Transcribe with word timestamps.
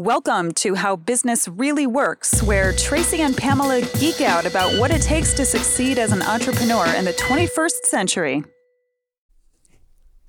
Welcome 0.00 0.52
to 0.52 0.76
How 0.76 0.96
Business 0.96 1.46
Really 1.46 1.86
Works, 1.86 2.42
where 2.42 2.72
Tracy 2.72 3.20
and 3.20 3.36
Pamela 3.36 3.82
geek 3.98 4.22
out 4.22 4.46
about 4.46 4.80
what 4.80 4.90
it 4.90 5.02
takes 5.02 5.34
to 5.34 5.44
succeed 5.44 5.98
as 5.98 6.10
an 6.10 6.22
entrepreneur 6.22 6.86
in 6.94 7.04
the 7.04 7.12
21st 7.12 7.82
century. 7.82 8.42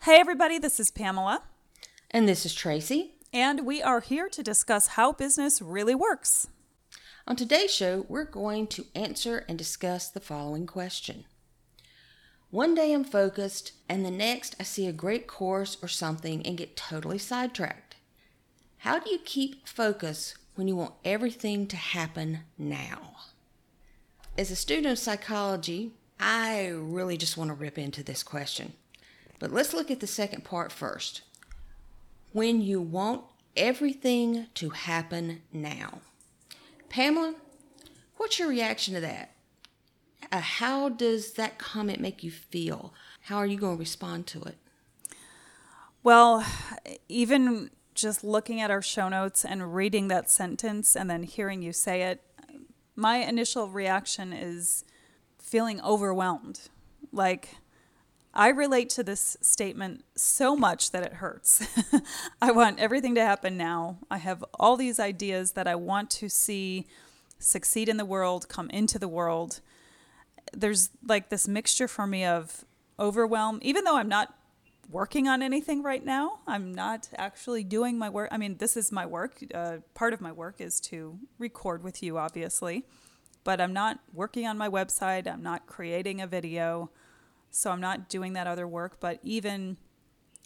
Hey, 0.02 0.20
everybody, 0.20 0.60
this 0.60 0.78
is 0.78 0.92
Pamela. 0.92 1.44
And 2.10 2.28
this 2.28 2.46
is 2.46 2.54
Tracy. 2.54 3.13
And 3.31 3.65
we 3.65 3.81
are 3.81 4.02
here 4.02 4.28
to 4.28 4.44
discuss 4.44 4.88
how 4.88 5.13
business 5.13 5.62
really 5.62 5.96
works. 5.96 6.50
On 7.26 7.38
today's 7.38 7.74
show, 7.74 8.06
we're 8.10 8.26
going 8.26 8.68
to 8.68 8.88
answer 8.94 9.46
and 9.48 9.58
discuss 9.58 10.10
the 10.10 10.20
following 10.20 10.68
question 10.68 11.24
One 12.50 12.76
day 12.76 12.92
I'm 12.92 13.06
focused, 13.06 13.72
and 13.88 14.04
the 14.04 14.12
next 14.12 14.54
I 14.60 14.64
see 14.64 14.86
a 14.86 14.92
great 14.92 15.28
course 15.28 15.78
or 15.82 15.88
something 15.88 16.46
and 16.46 16.58
get 16.58 16.76
totally 16.76 17.18
sidetracked. 17.20 17.91
How 18.82 18.98
do 18.98 19.11
you 19.11 19.20
keep 19.20 19.68
focus 19.68 20.34
when 20.55 20.68
you 20.68 20.75
want 20.75 20.95
everything 21.05 21.68
to 21.68 21.75
happen 21.75 22.39
now? 22.57 23.11
As 24.36 24.50
a 24.50 24.56
student 24.56 24.87
of 24.87 24.97
psychology, 24.97 25.92
I 26.19 26.69
really 26.69 27.15
just 27.15 27.37
want 27.37 27.50
to 27.50 27.54
rip 27.54 27.78
into 27.78 28.01
this 28.01 28.23
question. 28.23 28.73
But 29.37 29.51
let's 29.51 29.75
look 29.75 29.92
at 29.92 30.00
the 30.00 30.07
second 30.07 30.46
part 30.46 30.71
first. 30.71 31.21
When 32.31 32.59
you 32.59 32.81
want 32.81 33.22
everything 33.56 34.47
to 34.56 34.70
happen 34.72 35.44
now. 35.53 36.00
Pamela, 36.89 37.36
what's 38.17 38.39
your 38.39 38.48
reaction 38.48 38.95
to 38.95 39.00
that? 39.02 39.36
Uh, 40.31 40.39
how 40.39 40.89
does 40.89 41.34
that 41.34 41.59
comment 41.59 42.00
make 42.00 42.23
you 42.23 42.31
feel? 42.31 42.95
How 43.25 43.38
are 43.38 43.45
you 43.45 43.59
going 43.59 43.78
to 43.78 43.80
respond 43.80 44.25
to 44.28 44.42
it? 44.42 44.58
Well, 46.02 46.44
even 47.08 47.70
just 47.94 48.23
looking 48.23 48.61
at 48.61 48.72
our 48.72 48.81
show 48.81 49.09
notes 49.09 49.44
and 49.44 49.75
reading 49.75 50.08
that 50.08 50.30
sentence 50.30 50.95
and 50.95 51.09
then 51.09 51.23
hearing 51.23 51.61
you 51.61 51.73
say 51.73 52.03
it, 52.03 52.22
my 52.95 53.17
initial 53.17 53.67
reaction 53.70 54.33
is 54.33 54.83
feeling 55.39 55.81
overwhelmed. 55.81 56.70
Like, 57.11 57.56
I 58.33 58.50
relate 58.50 58.89
to 58.92 59.03
this 59.03 59.36
statement 59.42 60.06
so 60.16 60.56
much 60.56 60.92
that 60.92 61.03
it 61.03 61.14
hurts. 61.14 61.67
I 62.42 62.52
want 62.52 62.80
everything 62.80 63.16
to 63.16 63.22
happen 63.22 63.58
now. 63.58 63.98
I 64.09 64.17
have 64.17 64.44
all 64.53 64.78
these 64.78 65.00
ideas 65.00 65.52
that 65.53 65.67
I 65.67 65.76
want 65.76 66.09
to 66.11 66.30
see 66.30 66.88
succeed 67.39 67.89
in 67.89 67.98
the 67.98 68.05
world, 68.05 68.48
come 68.48 68.70
into 68.70 68.98
the 69.00 69.08
world. 69.08 69.59
There's 70.53 70.89
like 71.05 71.30
this 71.30 71.48
mixture 71.48 71.88
for 71.88 72.08
me 72.08 72.23
of 72.23 72.64
overwhelm, 73.00 73.59
even 73.61 73.83
though 73.83 73.98
I'm 73.98 74.09
not 74.09 74.33
working 74.90 75.28
on 75.28 75.42
anything 75.42 75.84
right 75.84 76.04
now. 76.04 76.40
I'm 76.48 76.74
not 76.74 77.10
actually 77.18 77.64
doing 77.64 77.98
my 77.98 78.10
work. 78.10 78.30
I 78.32 78.38
mean, 78.38 78.58
this 78.58 78.76
is 78.76 78.92
my 78.92 79.06
work. 79.06 79.44
Uh, 79.54 79.78
part 79.94 80.14
of 80.14 80.22
my 80.22 80.32
work 80.32 80.60
is 80.60 80.80
to 80.82 81.18
record 81.38 81.84
with 81.84 82.04
you, 82.04 82.18
obviously, 82.18 82.86
but 83.44 83.62
I'm 83.62 83.73
not 83.73 84.00
working 84.14 84.48
on 84.48 84.58
my 84.58 84.70
website. 84.70 85.32
I'm 85.32 85.44
not 85.44 85.66
creating 85.66 86.22
a 86.22 86.28
video. 86.28 86.92
So 87.50 87.72
I'm 87.72 87.82
not 87.82 88.10
doing 88.10 88.34
that 88.34 88.48
other 88.48 88.68
work. 88.68 89.00
But 89.00 89.20
even 89.23 89.78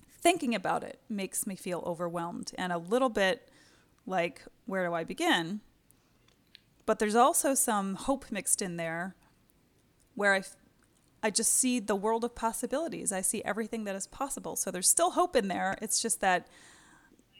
thinking 0.07 0.55
about 0.55 0.83
it 0.83 0.99
makes 1.07 1.45
me 1.45 1.55
feel 1.55 1.83
overwhelmed 1.85 2.51
and 2.57 2.71
a 2.71 2.77
little 2.77 3.09
bit 3.09 3.49
like, 4.07 4.43
where 4.65 4.85
do 4.85 4.93
I 4.93 5.03
begin? 5.03 5.61
But 6.85 6.99
there's 6.99 7.15
also 7.15 7.53
some 7.53 7.95
hope 7.95 8.31
mixed 8.31 8.61
in 8.61 8.77
there 8.77 9.15
where 10.13 10.33
I 10.33 10.43
I 11.25 11.31
just 11.31 11.55
see 11.55 11.79
the 11.79 11.95
world 11.95 12.23
of 12.23 12.35
possibilities. 12.35 13.11
I 13.11 13.21
see 13.21 13.43
everything 13.43 13.85
that 13.85 13.95
is 13.95 14.05
possible. 14.05 14.55
So 14.55 14.69
there's 14.69 14.87
still 14.87 15.09
hope 15.09 15.35
in 15.35 15.47
there. 15.47 15.75
It's 15.81 15.99
just 15.99 16.21
that 16.21 16.45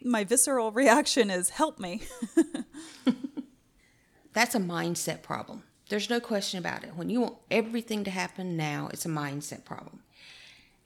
my 0.03 0.23
visceral 0.23 0.71
reaction 0.81 1.29
is 1.29 1.51
help 1.51 1.79
me. 1.79 2.01
That's 4.33 4.55
a 4.55 4.59
mindset 4.59 5.21
problem. 5.21 5.61
There's 5.89 6.09
no 6.09 6.19
question 6.19 6.57
about 6.57 6.83
it. 6.83 6.95
When 6.95 7.11
you 7.11 7.21
want 7.21 7.37
everything 7.51 8.03
to 8.05 8.09
happen 8.09 8.57
now, 8.57 8.89
it's 8.91 9.05
a 9.05 9.09
mindset 9.09 9.65
problem. 9.65 9.99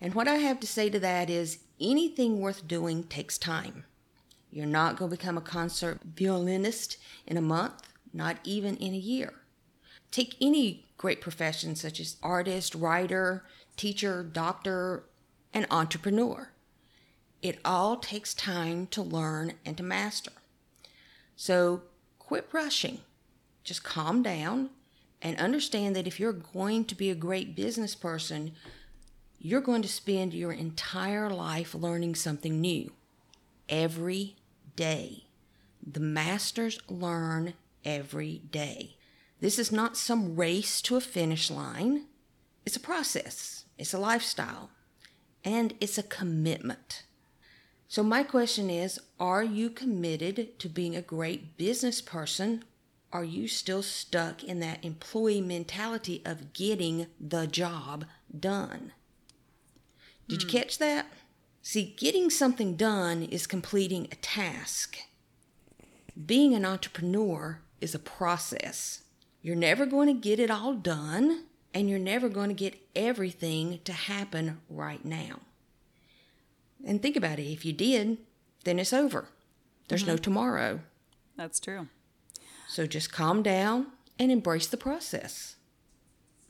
And 0.01 0.13
what 0.13 0.27
I 0.27 0.35
have 0.35 0.59
to 0.59 0.67
say 0.67 0.89
to 0.89 0.99
that 0.99 1.29
is 1.29 1.59
anything 1.79 2.41
worth 2.41 2.67
doing 2.67 3.05
takes 3.05 3.37
time. 3.37 3.85
You're 4.51 4.65
not 4.65 4.97
going 4.97 5.09
to 5.09 5.15
become 5.15 5.37
a 5.37 5.41
concert 5.41 6.01
violinist 6.03 6.97
in 7.25 7.37
a 7.37 7.41
month, 7.41 7.93
not 8.11 8.39
even 8.43 8.75
in 8.75 8.93
a 8.93 8.97
year. 8.97 9.35
Take 10.11 10.35
any 10.41 10.88
great 10.99 11.21
professions 11.21 11.79
such 11.81 11.99
as 11.99 12.17
artist, 12.21 12.75
writer, 12.75 13.43
teacher, 13.77 14.21
doctor, 14.21 15.05
and 15.53 15.65
entrepreneur. 15.71 16.49
It 17.41 17.57
all 17.63 17.95
takes 17.95 18.33
time 18.33 18.85
to 18.87 19.01
learn 19.01 19.53
and 19.65 19.77
to 19.77 19.83
master. 19.83 20.33
So 21.37 21.83
quit 22.19 22.49
rushing. 22.51 22.99
Just 23.63 23.81
calm 23.81 24.21
down 24.21 24.71
and 25.21 25.37
understand 25.37 25.95
that 25.95 26.05
if 26.05 26.19
you're 26.19 26.33
going 26.33 26.83
to 26.85 26.95
be 26.95 27.09
a 27.09 27.15
great 27.15 27.55
business 27.55 27.95
person, 27.95 28.51
you're 29.39 29.61
going 29.61 29.81
to 29.81 29.87
spend 29.87 30.33
your 30.33 30.51
entire 30.51 31.29
life 31.29 31.73
learning 31.73 32.15
something 32.15 32.59
new 32.59 32.91
every 33.69 34.35
day. 34.75 35.23
The 35.89 36.01
masters 36.01 36.77
learn 36.89 37.53
every 37.85 38.41
day. 38.51 38.97
This 39.41 39.57
is 39.57 39.71
not 39.71 39.95
some 39.95 40.35
race 40.35 40.81
to 40.83 40.97
a 40.97 41.01
finish 41.01 41.49
line. 41.49 42.05
It's 42.65 42.75
a 42.75 42.81
process, 42.81 43.65
it's 43.77 43.93
a 43.93 43.99
lifestyle, 43.99 44.69
and 45.43 45.73
it's 45.79 45.97
a 45.97 46.03
commitment. 46.03 47.03
So, 47.87 48.03
my 48.03 48.23
question 48.23 48.69
is 48.69 48.99
Are 49.19 49.43
you 49.43 49.69
committed 49.69 50.59
to 50.59 50.69
being 50.69 50.95
a 50.95 51.01
great 51.01 51.57
business 51.57 52.01
person? 52.01 52.63
Are 53.11 53.23
you 53.23 53.47
still 53.47 53.81
stuck 53.81 54.43
in 54.43 54.59
that 54.59 54.85
employee 54.85 55.41
mentality 55.41 56.21
of 56.25 56.53
getting 56.53 57.07
the 57.19 57.47
job 57.47 58.05
done? 58.37 58.91
Did 60.27 60.43
you 60.43 60.47
hmm. 60.47 60.57
catch 60.57 60.77
that? 60.77 61.07
See, 61.63 61.95
getting 61.97 62.29
something 62.29 62.75
done 62.75 63.23
is 63.23 63.47
completing 63.47 64.07
a 64.11 64.15
task. 64.15 64.97
Being 66.25 66.53
an 66.53 66.65
entrepreneur 66.65 67.61
is 67.81 67.95
a 67.95 67.99
process. 67.99 69.01
You're 69.41 69.55
never 69.55 69.85
going 69.85 70.07
to 70.07 70.13
get 70.13 70.39
it 70.39 70.51
all 70.51 70.73
done, 70.73 71.45
and 71.73 71.89
you're 71.89 71.99
never 71.99 72.29
going 72.29 72.49
to 72.49 72.55
get 72.55 72.77
everything 72.95 73.79
to 73.85 73.93
happen 73.93 74.59
right 74.69 75.03
now. 75.03 75.39
And 76.85 77.01
think 77.01 77.15
about 77.15 77.39
it 77.39 77.51
if 77.51 77.65
you 77.65 77.73
did, 77.73 78.17
then 78.63 78.79
it's 78.79 78.93
over. 78.93 79.29
There's 79.87 80.01
mm-hmm. 80.01 80.11
no 80.11 80.17
tomorrow. 80.17 80.79
That's 81.35 81.59
true. 81.59 81.87
So 82.67 82.85
just 82.85 83.11
calm 83.11 83.41
down 83.41 83.87
and 84.17 84.31
embrace 84.31 84.67
the 84.67 84.77
process. 84.77 85.55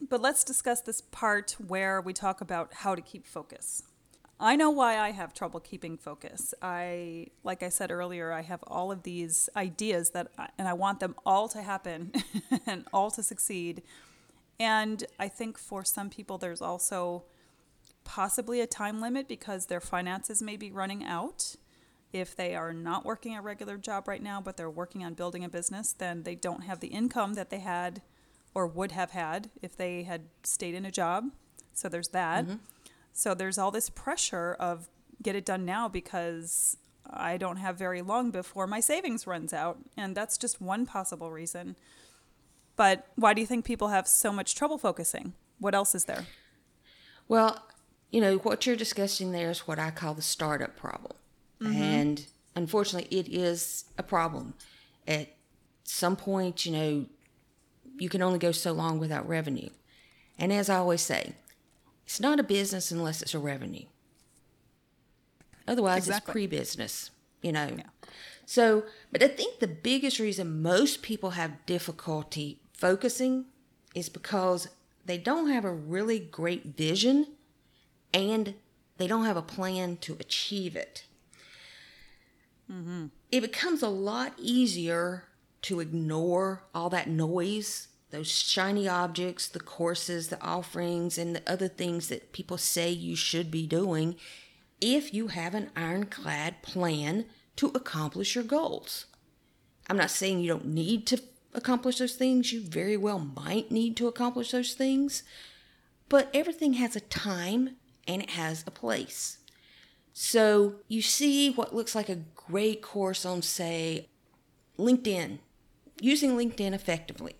But 0.02 0.22
let's 0.22 0.44
discuss 0.44 0.82
this 0.82 1.02
part 1.02 1.56
where 1.66 2.02
we 2.02 2.14
talk 2.14 2.42
about 2.42 2.74
how 2.74 2.96
to 2.96 3.02
keep 3.02 3.28
focus. 3.28 3.84
I 4.40 4.56
know 4.56 4.70
why 4.70 4.98
I 4.98 5.12
have 5.12 5.34
trouble 5.34 5.60
keeping 5.60 5.98
focus. 5.98 6.54
I, 6.62 7.28
like 7.44 7.62
I 7.62 7.70
said 7.70 7.92
earlier, 7.92 8.32
I 8.32 8.42
have 8.42 8.64
all 8.68 8.92
of 8.92 9.04
these 9.04 9.50
ideas 9.56 10.12
that, 10.12 10.32
and 10.58 10.68
I 10.68 10.74
want 10.74 11.02
them 11.02 11.16
all 11.26 11.50
to 11.50 11.62
happen 11.62 12.14
and 12.66 12.86
all 12.94 13.12
to 13.12 13.22
succeed. 13.22 13.84
And 14.58 15.04
I 15.20 15.28
think 15.28 15.58
for 15.58 15.84
some 15.84 16.10
people, 16.10 16.38
there's 16.38 16.62
also 16.62 17.24
possibly 18.06 18.62
a 18.62 18.68
time 18.68 19.02
limit 19.02 19.28
because 19.28 19.66
their 19.66 19.82
finances 19.82 20.42
may 20.42 20.56
be 20.56 20.72
running 20.72 21.04
out. 21.04 21.56
If 22.12 22.36
they 22.36 22.56
are 22.56 22.74
not 22.74 23.06
working 23.06 23.36
a 23.36 23.42
regular 23.42 23.78
job 23.78 24.08
right 24.08 24.24
now, 24.24 24.42
but 24.42 24.58
they're 24.58 24.70
working 24.70 25.04
on 25.04 25.14
building 25.14 25.44
a 25.44 25.50
business, 25.50 25.94
then 25.94 26.24
they 26.24 26.34
don't 26.34 26.64
have 26.64 26.80
the 26.80 26.88
income 26.88 27.36
that 27.36 27.50
they 27.50 27.60
had 27.60 28.02
or 28.56 28.66
would 28.66 28.94
have 28.94 29.12
had 29.12 29.50
if 29.62 29.78
they 29.78 30.04
had 30.04 30.22
stayed 30.44 30.74
in 30.74 30.86
a 30.86 30.92
job. 30.92 31.30
So 31.74 31.88
there's 31.88 32.08
that. 32.10 32.46
Mm-hmm. 32.46 32.56
So 33.14 33.34
there's 33.34 33.58
all 33.58 33.72
this 33.72 33.90
pressure 33.90 34.56
of 34.60 34.88
get 35.22 35.36
it 35.36 35.46
done 35.46 35.66
now 35.66 35.88
because 35.88 36.78
I 37.10 37.38
don't 37.38 37.58
have 37.58 37.78
very 37.78 38.02
long 38.02 38.32
before 38.32 38.68
my 38.68 38.80
savings 38.80 39.28
runs 39.28 39.54
out. 39.54 39.80
And 39.98 40.16
that's 40.16 40.38
just 40.38 40.62
one 40.62 40.86
possible 40.86 41.32
reason. 41.32 41.76
But 42.76 43.08
why 43.16 43.34
do 43.34 43.42
you 43.42 43.48
think 43.48 43.66
people 43.66 43.90
have 43.90 44.08
so 44.08 44.32
much 44.32 44.56
trouble 44.56 44.78
focusing? 44.78 45.34
What 45.60 45.76
else 45.76 45.94
is 45.94 46.06
there? 46.06 46.26
Well, 47.28 47.62
you 48.12 48.22
know, 48.22 48.38
what 48.38 48.66
you're 48.66 48.76
discussing 48.76 49.32
there 49.32 49.50
is 49.50 49.68
what 49.68 49.80
I 49.80 49.92
call 49.92 50.14
the 50.14 50.22
startup 50.22 50.78
problem. 50.78 51.14
Mm-hmm. 51.62 51.82
And 51.82 52.26
unfortunately, 52.56 53.16
it 53.16 53.28
is 53.28 53.86
a 53.98 54.04
problem. 54.04 54.54
At 55.08 55.28
some 55.84 56.16
point, 56.16 56.66
you 56.66 56.72
know, 56.72 57.06
you 57.98 58.10
can 58.10 58.22
only 58.22 58.40
go 58.40 58.52
so 58.52 58.72
long 58.72 58.98
without 59.00 59.28
revenue. 59.28 59.70
And 60.38 60.54
as 60.54 60.70
I 60.70 60.78
always 60.78 61.02
say, 61.02 61.34
it's 62.10 62.20
not 62.20 62.40
a 62.40 62.44
business 62.44 62.90
unless 62.90 63.22
it's 63.22 63.36
a 63.36 63.40
revenue. 63.40 63.86
Otherwise, 65.68 66.08
exactly. 66.08 66.32
it's 66.32 66.34
pre 66.34 66.48
business, 66.48 67.12
you 67.44 67.52
know. 67.52 67.70
Yeah. 67.78 67.84
So, 68.48 68.86
but 69.12 69.22
I 69.22 69.28
think 69.28 69.60
the 69.60 69.68
biggest 69.68 70.18
reason 70.18 70.64
most 70.64 71.04
people 71.04 71.30
have 71.32 71.64
difficulty 71.68 72.62
focusing 72.74 73.46
is 73.94 74.10
because 74.10 74.70
they 75.06 75.20
don't 75.20 75.50
have 75.50 75.64
a 75.64 75.72
really 75.72 76.18
great 76.18 76.76
vision 76.76 77.28
and 78.12 78.56
they 78.98 79.06
don't 79.06 79.26
have 79.26 79.38
a 79.38 79.44
plan 79.44 79.98
to 79.98 80.18
achieve 80.20 80.76
it. 80.76 81.06
Mm-hmm. 82.72 83.08
it 83.32 83.42
becomes 83.42 83.84
a 83.84 83.88
lot 83.88 84.34
easier 84.38 85.26
to 85.64 85.80
ignore 85.80 86.64
all 86.74 86.90
that 86.90 87.08
noise, 87.08 87.88
those 88.12 88.32
shiny 88.32 88.88
objects, 88.88 89.48
the 89.48 89.60
courses, 89.60 90.30
the 90.30 90.42
offerings, 90.42 91.18
and 91.18 91.36
the 91.36 91.52
other 91.52 91.68
things 91.68 92.08
that 92.10 92.34
people 92.34 92.58
say 92.58 92.90
you 92.90 93.16
should 93.16 93.52
be 93.52 93.68
doing 93.68 94.16
if 94.82 95.14
you 95.14 95.28
have 95.28 95.54
an 95.54 95.70
ironclad 95.76 96.62
plan 96.62 97.26
to 97.58 97.68
accomplish 97.68 98.36
your 98.36 98.44
goals. 98.44 99.06
I'm 99.90 99.98
not 99.98 100.12
saying 100.12 100.40
you 100.40 100.48
don't 100.48 100.68
need 100.68 101.06
to 101.08 101.22
accomplish 101.54 101.98
those 101.98 102.16
things, 102.16 102.54
you 102.54 102.62
very 102.62 102.96
well 102.96 103.20
might 103.20 103.72
need 103.72 103.98
to 103.98 104.08
accomplish 104.08 104.52
those 104.52 104.74
things, 104.74 105.24
but 106.08 106.30
everything 106.34 106.74
has 106.74 106.96
a 106.96 107.02
time 107.02 107.76
and 108.08 108.22
it 108.22 108.32
has 108.32 108.64
a 108.66 108.72
place. 108.72 109.40
So 110.14 110.76
you 110.88 111.02
see 111.02 111.52
what 111.52 111.76
looks 111.76 111.96
like 111.96 112.10
a 112.10 112.24
great 112.36 112.82
course 112.82 113.26
on, 113.26 113.42
say, 113.42 114.10
LinkedIn, 114.78 115.40
using 116.02 116.32
LinkedIn 116.32 116.74
effectively. 116.74 117.36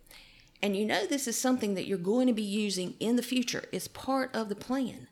And 0.62 0.76
you 0.76 0.86
know 0.86 1.06
this 1.06 1.28
is 1.28 1.40
something 1.40 1.76
that 1.76 1.88
you're 1.88 1.98
going 1.98 2.28
to 2.28 2.34
be 2.34 2.42
using 2.42 2.96
in 3.00 3.16
the 3.16 3.22
future. 3.22 3.64
It's 3.72 3.88
part 3.88 4.36
of 4.36 4.50
the 4.50 4.56
plan, 4.56 5.08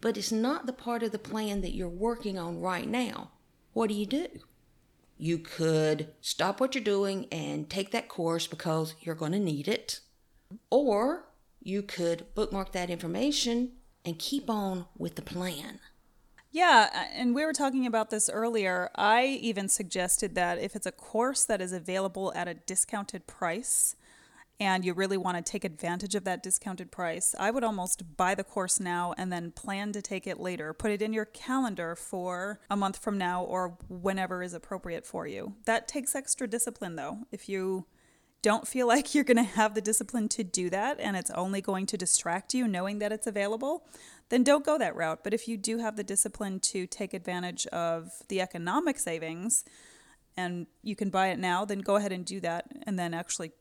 but 0.00 0.16
it's 0.16 0.32
not 0.32 0.66
the 0.66 0.72
part 0.72 1.02
of 1.02 1.10
the 1.10 1.18
plan 1.18 1.60
that 1.62 1.74
you're 1.74 1.88
working 1.88 2.38
on 2.38 2.60
right 2.60 2.88
now. 2.88 3.30
What 3.72 3.88
do 3.88 3.94
you 3.94 4.06
do? 4.06 4.28
You 5.16 5.38
could 5.38 6.08
stop 6.20 6.60
what 6.60 6.74
you're 6.74 6.84
doing 6.84 7.26
and 7.32 7.68
take 7.68 7.90
that 7.90 8.08
course 8.08 8.46
because 8.46 8.94
you're 9.00 9.14
going 9.14 9.32
to 9.32 9.38
need 9.38 9.68
it. 9.68 10.00
Or 10.70 11.26
you 11.60 11.82
could 11.82 12.26
bookmark 12.34 12.72
that 12.72 12.90
information 12.90 13.72
and 14.04 14.18
keep 14.18 14.50
on 14.50 14.86
with 14.96 15.16
the 15.16 15.22
plan. 15.22 15.80
Yeah, 16.52 17.08
and 17.12 17.34
we 17.34 17.44
were 17.44 17.52
talking 17.52 17.84
about 17.84 18.10
this 18.10 18.30
earlier. 18.30 18.90
I 18.94 19.24
even 19.26 19.68
suggested 19.68 20.36
that 20.36 20.60
if 20.60 20.76
it's 20.76 20.86
a 20.86 20.92
course 20.92 21.44
that 21.44 21.60
is 21.60 21.72
available 21.72 22.32
at 22.36 22.46
a 22.46 22.54
discounted 22.54 23.26
price 23.26 23.96
and 24.60 24.84
you 24.84 24.94
really 24.94 25.16
want 25.16 25.36
to 25.36 25.42
take 25.42 25.64
advantage 25.64 26.14
of 26.14 26.24
that 26.24 26.42
discounted 26.42 26.92
price, 26.92 27.34
I 27.38 27.50
would 27.50 27.64
almost 27.64 28.16
buy 28.16 28.34
the 28.34 28.44
course 28.44 28.78
now 28.78 29.12
and 29.18 29.32
then 29.32 29.50
plan 29.50 29.92
to 29.92 30.02
take 30.02 30.26
it 30.26 30.38
later. 30.38 30.72
Put 30.72 30.92
it 30.92 31.02
in 31.02 31.12
your 31.12 31.24
calendar 31.24 31.96
for 31.96 32.60
a 32.70 32.76
month 32.76 32.98
from 32.98 33.18
now 33.18 33.42
or 33.42 33.76
whenever 33.88 34.42
is 34.42 34.54
appropriate 34.54 35.06
for 35.06 35.26
you. 35.26 35.54
That 35.64 35.88
takes 35.88 36.14
extra 36.14 36.46
discipline 36.46 36.94
though. 36.94 37.18
If 37.32 37.48
you 37.48 37.86
don't 38.42 38.68
feel 38.68 38.86
like 38.94 39.14
you're 39.14 39.24
going 39.24 39.38
to 39.38 39.42
have 39.42 39.74
the 39.74 39.80
discipline 39.80 40.28
to 40.28 40.44
do 40.44 40.70
that 40.70 41.00
and 41.00 41.16
it's 41.16 41.30
only 41.30 41.60
going 41.60 41.86
to 41.86 41.96
distract 41.96 42.54
you 42.54 42.68
knowing 42.68 43.00
that 43.00 43.10
it's 43.10 43.26
available, 43.26 43.84
then 44.28 44.44
don't 44.44 44.64
go 44.64 44.78
that 44.78 44.94
route. 44.94 45.24
But 45.24 45.34
if 45.34 45.48
you 45.48 45.56
do 45.56 45.78
have 45.78 45.96
the 45.96 46.04
discipline 46.04 46.60
to 46.60 46.86
take 46.86 47.12
advantage 47.12 47.66
of 47.68 48.12
the 48.28 48.40
economic 48.40 49.00
savings 49.00 49.64
and 50.36 50.66
you 50.82 50.94
can 50.94 51.10
buy 51.10 51.28
it 51.28 51.38
now, 51.38 51.64
then 51.64 51.80
go 51.80 51.96
ahead 51.96 52.12
and 52.12 52.24
do 52.24 52.38
that 52.40 52.66
and 52.84 52.96
then 52.98 53.14
actually 53.14 53.52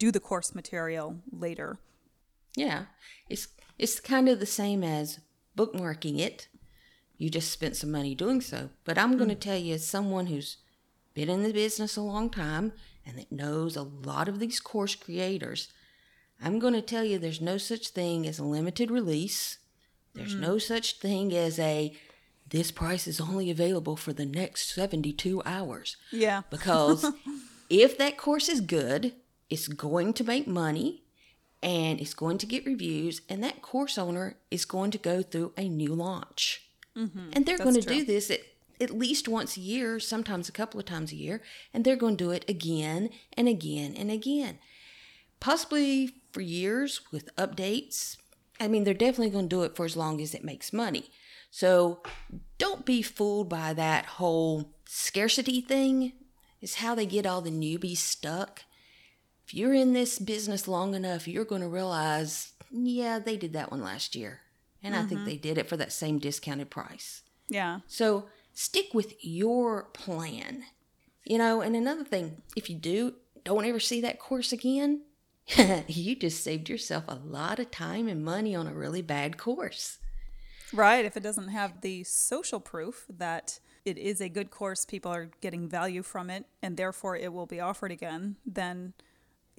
do 0.00 0.10
the 0.10 0.18
course 0.18 0.52
material 0.52 1.20
later. 1.30 1.78
Yeah. 2.56 2.86
It's 3.28 3.46
it's 3.78 4.00
kind 4.00 4.28
of 4.28 4.40
the 4.40 4.46
same 4.46 4.82
as 4.82 5.20
bookmarking 5.56 6.18
it. 6.18 6.48
You 7.16 7.30
just 7.30 7.52
spent 7.52 7.76
some 7.76 7.92
money 7.92 8.16
doing 8.16 8.40
so. 8.40 8.70
But 8.84 8.98
I'm 8.98 9.16
going 9.16 9.30
to 9.30 9.36
tell 9.36 9.56
you 9.56 9.74
as 9.74 9.86
someone 9.86 10.26
who's 10.26 10.56
been 11.14 11.30
in 11.30 11.44
the 11.44 11.52
business 11.52 11.96
a 11.96 12.00
long 12.00 12.28
time 12.28 12.72
and 13.06 13.16
that 13.16 13.30
knows 13.30 13.76
a 13.76 13.82
lot 13.82 14.28
of 14.28 14.40
these 14.40 14.58
course 14.58 14.96
creators, 14.96 15.68
I'm 16.42 16.58
going 16.58 16.74
to 16.74 16.82
tell 16.82 17.04
you 17.04 17.18
there's 17.18 17.40
no 17.40 17.56
such 17.56 17.90
thing 17.90 18.26
as 18.26 18.40
a 18.40 18.44
limited 18.44 18.90
release 18.90 19.58
there's 20.14 20.34
mm. 20.34 20.40
no 20.40 20.58
such 20.58 20.98
thing 20.98 21.34
as 21.34 21.58
a 21.58 21.92
this 22.48 22.70
price 22.70 23.06
is 23.06 23.20
only 23.20 23.50
available 23.50 23.96
for 23.96 24.12
the 24.12 24.26
next 24.26 24.74
72 24.74 25.42
hours. 25.44 25.96
Yeah. 26.10 26.42
Because 26.50 27.06
if 27.68 27.96
that 27.98 28.16
course 28.16 28.48
is 28.48 28.60
good, 28.60 29.14
it's 29.50 29.68
going 29.68 30.12
to 30.14 30.24
make 30.24 30.46
money 30.46 31.02
and 31.62 32.00
it's 32.00 32.14
going 32.14 32.38
to 32.38 32.46
get 32.46 32.64
reviews, 32.64 33.20
and 33.28 33.44
that 33.44 33.60
course 33.60 33.98
owner 33.98 34.36
is 34.50 34.64
going 34.64 34.90
to 34.92 34.98
go 34.98 35.20
through 35.20 35.52
a 35.58 35.68
new 35.68 35.94
launch. 35.94 36.62
Mm-hmm. 36.96 37.30
And 37.34 37.44
they're 37.44 37.58
That's 37.58 37.70
going 37.70 37.80
to 37.80 37.86
true. 37.86 37.96
do 37.96 38.04
this 38.04 38.30
at, 38.30 38.40
at 38.80 38.90
least 38.90 39.28
once 39.28 39.56
a 39.56 39.60
year, 39.60 40.00
sometimes 40.00 40.48
a 40.48 40.52
couple 40.52 40.80
of 40.80 40.86
times 40.86 41.12
a 41.12 41.16
year, 41.16 41.42
and 41.74 41.84
they're 41.84 41.96
going 41.96 42.16
to 42.16 42.24
do 42.24 42.30
it 42.30 42.46
again 42.48 43.10
and 43.36 43.46
again 43.46 43.94
and 43.94 44.10
again. 44.10 44.58
Possibly 45.38 46.14
for 46.32 46.40
years 46.40 47.02
with 47.12 47.34
updates, 47.36 48.16
I 48.58 48.66
mean, 48.66 48.84
they're 48.84 48.94
definitely 48.94 49.30
going 49.30 49.48
to 49.48 49.56
do 49.56 49.62
it 49.62 49.76
for 49.76 49.84
as 49.84 49.96
long 49.96 50.20
as 50.20 50.34
it 50.34 50.44
makes 50.44 50.72
money. 50.72 51.10
So 51.50 52.02
don't 52.58 52.86
be 52.86 53.02
fooled 53.02 53.48
by 53.48 53.74
that 53.74 54.06
whole 54.06 54.72
scarcity 54.86 55.60
thing. 55.60 56.12
It's 56.60 56.76
how 56.76 56.94
they 56.94 57.06
get 57.06 57.26
all 57.26 57.40
the 57.40 57.50
newbies 57.50 57.98
stuck. 57.98 58.62
If 59.50 59.54
you're 59.54 59.74
in 59.74 59.94
this 59.94 60.20
business 60.20 60.68
long 60.68 60.94
enough, 60.94 61.26
you're 61.26 61.44
going 61.44 61.62
to 61.62 61.66
realize, 61.66 62.52
yeah, 62.70 63.18
they 63.18 63.36
did 63.36 63.52
that 63.54 63.72
one 63.72 63.82
last 63.82 64.14
year. 64.14 64.42
And 64.80 64.94
mm-hmm. 64.94 65.04
I 65.04 65.08
think 65.08 65.20
mm-hmm. 65.22 65.28
they 65.28 65.36
did 65.38 65.58
it 65.58 65.68
for 65.68 65.76
that 65.76 65.90
same 65.90 66.20
discounted 66.20 66.70
price. 66.70 67.22
Yeah. 67.48 67.80
So 67.88 68.28
stick 68.54 68.94
with 68.94 69.12
your 69.24 69.88
plan. 69.92 70.66
You 71.24 71.38
know, 71.38 71.62
and 71.62 71.74
another 71.74 72.04
thing, 72.04 72.42
if 72.54 72.70
you 72.70 72.76
do, 72.76 73.14
don't 73.42 73.64
ever 73.64 73.80
see 73.80 74.00
that 74.02 74.20
course 74.20 74.52
again, 74.52 75.02
you 75.88 76.14
just 76.14 76.44
saved 76.44 76.68
yourself 76.68 77.02
a 77.08 77.16
lot 77.16 77.58
of 77.58 77.72
time 77.72 78.06
and 78.06 78.24
money 78.24 78.54
on 78.54 78.68
a 78.68 78.72
really 78.72 79.02
bad 79.02 79.36
course. 79.36 79.98
Right. 80.72 81.04
If 81.04 81.16
it 81.16 81.24
doesn't 81.24 81.48
have 81.48 81.80
the 81.80 82.04
social 82.04 82.60
proof 82.60 83.04
that 83.08 83.58
it 83.84 83.98
is 83.98 84.20
a 84.20 84.28
good 84.28 84.52
course, 84.52 84.84
people 84.84 85.12
are 85.12 85.32
getting 85.40 85.68
value 85.68 86.04
from 86.04 86.30
it, 86.30 86.46
and 86.62 86.76
therefore 86.76 87.16
it 87.16 87.32
will 87.32 87.46
be 87.46 87.58
offered 87.58 87.90
again, 87.90 88.36
then 88.46 88.92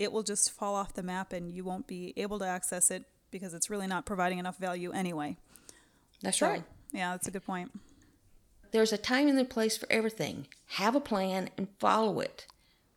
it 0.02 0.12
will 0.12 0.24
just 0.24 0.50
fall 0.50 0.74
off 0.74 0.96
the 0.96 1.04
map 1.04 1.32
and 1.32 1.52
you 1.52 1.64
won't 1.64 1.86
be 1.86 2.12
able 2.18 2.40
to 2.40 2.46
access 2.46 2.90
it 2.90 3.06
because 3.30 3.54
it's 3.54 3.70
really 3.70 3.86
not 3.86 4.04
providing 4.04 4.40
enough 4.40 4.58
value 4.58 4.92
anyway. 4.92 5.38
That's 6.22 6.40
so, 6.40 6.48
right. 6.48 6.64
Yeah, 6.92 7.12
that's 7.12 7.28
a 7.28 7.32
good 7.32 7.46
point. 7.46 7.72
There's 8.72 8.92
a 8.92 8.98
time 8.98 9.28
and 9.28 9.40
a 9.40 9.46
place 9.46 9.78
for 9.78 9.86
everything. 9.92 10.48
Have 10.70 10.96
a 10.96 11.00
plan 11.00 11.52
and 11.56 11.68
follow 11.78 12.20
it. 12.20 12.48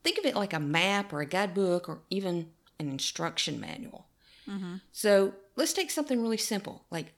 Think 0.03 0.19
of 0.19 0.25
it 0.25 0.35
like 0.35 0.55
a 0.55 0.61
map 0.61 1.13
or 1.13 1.21
a 1.21 1.27
guidebook 1.27 1.91
or 1.91 1.99
even 2.09 2.51
an 2.79 2.89
instruction 2.89 3.61
manual. 3.61 4.07
Mm-hmm. 4.49 4.77
So 4.91 5.35
let's 5.57 5.75
take 5.75 5.91
something 5.91 6.23
really 6.23 6.39
simple. 6.39 6.85
Like, 6.91 7.13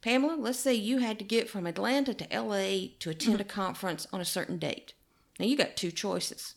Pamela, 0.00 0.36
let's 0.36 0.58
say 0.58 0.74
you 0.74 0.98
had 0.98 1.18
to 1.20 1.24
get 1.24 1.48
from 1.48 1.66
Atlanta 1.66 2.12
to 2.14 2.40
LA 2.40 2.88
to 2.98 3.10
attend 3.10 3.38
mm-hmm. 3.38 3.40
a 3.40 3.44
conference 3.44 4.08
on 4.12 4.20
a 4.20 4.24
certain 4.24 4.58
date. 4.58 4.94
Now, 5.38 5.46
you 5.46 5.56
got 5.56 5.76
two 5.76 5.92
choices. 5.92 6.54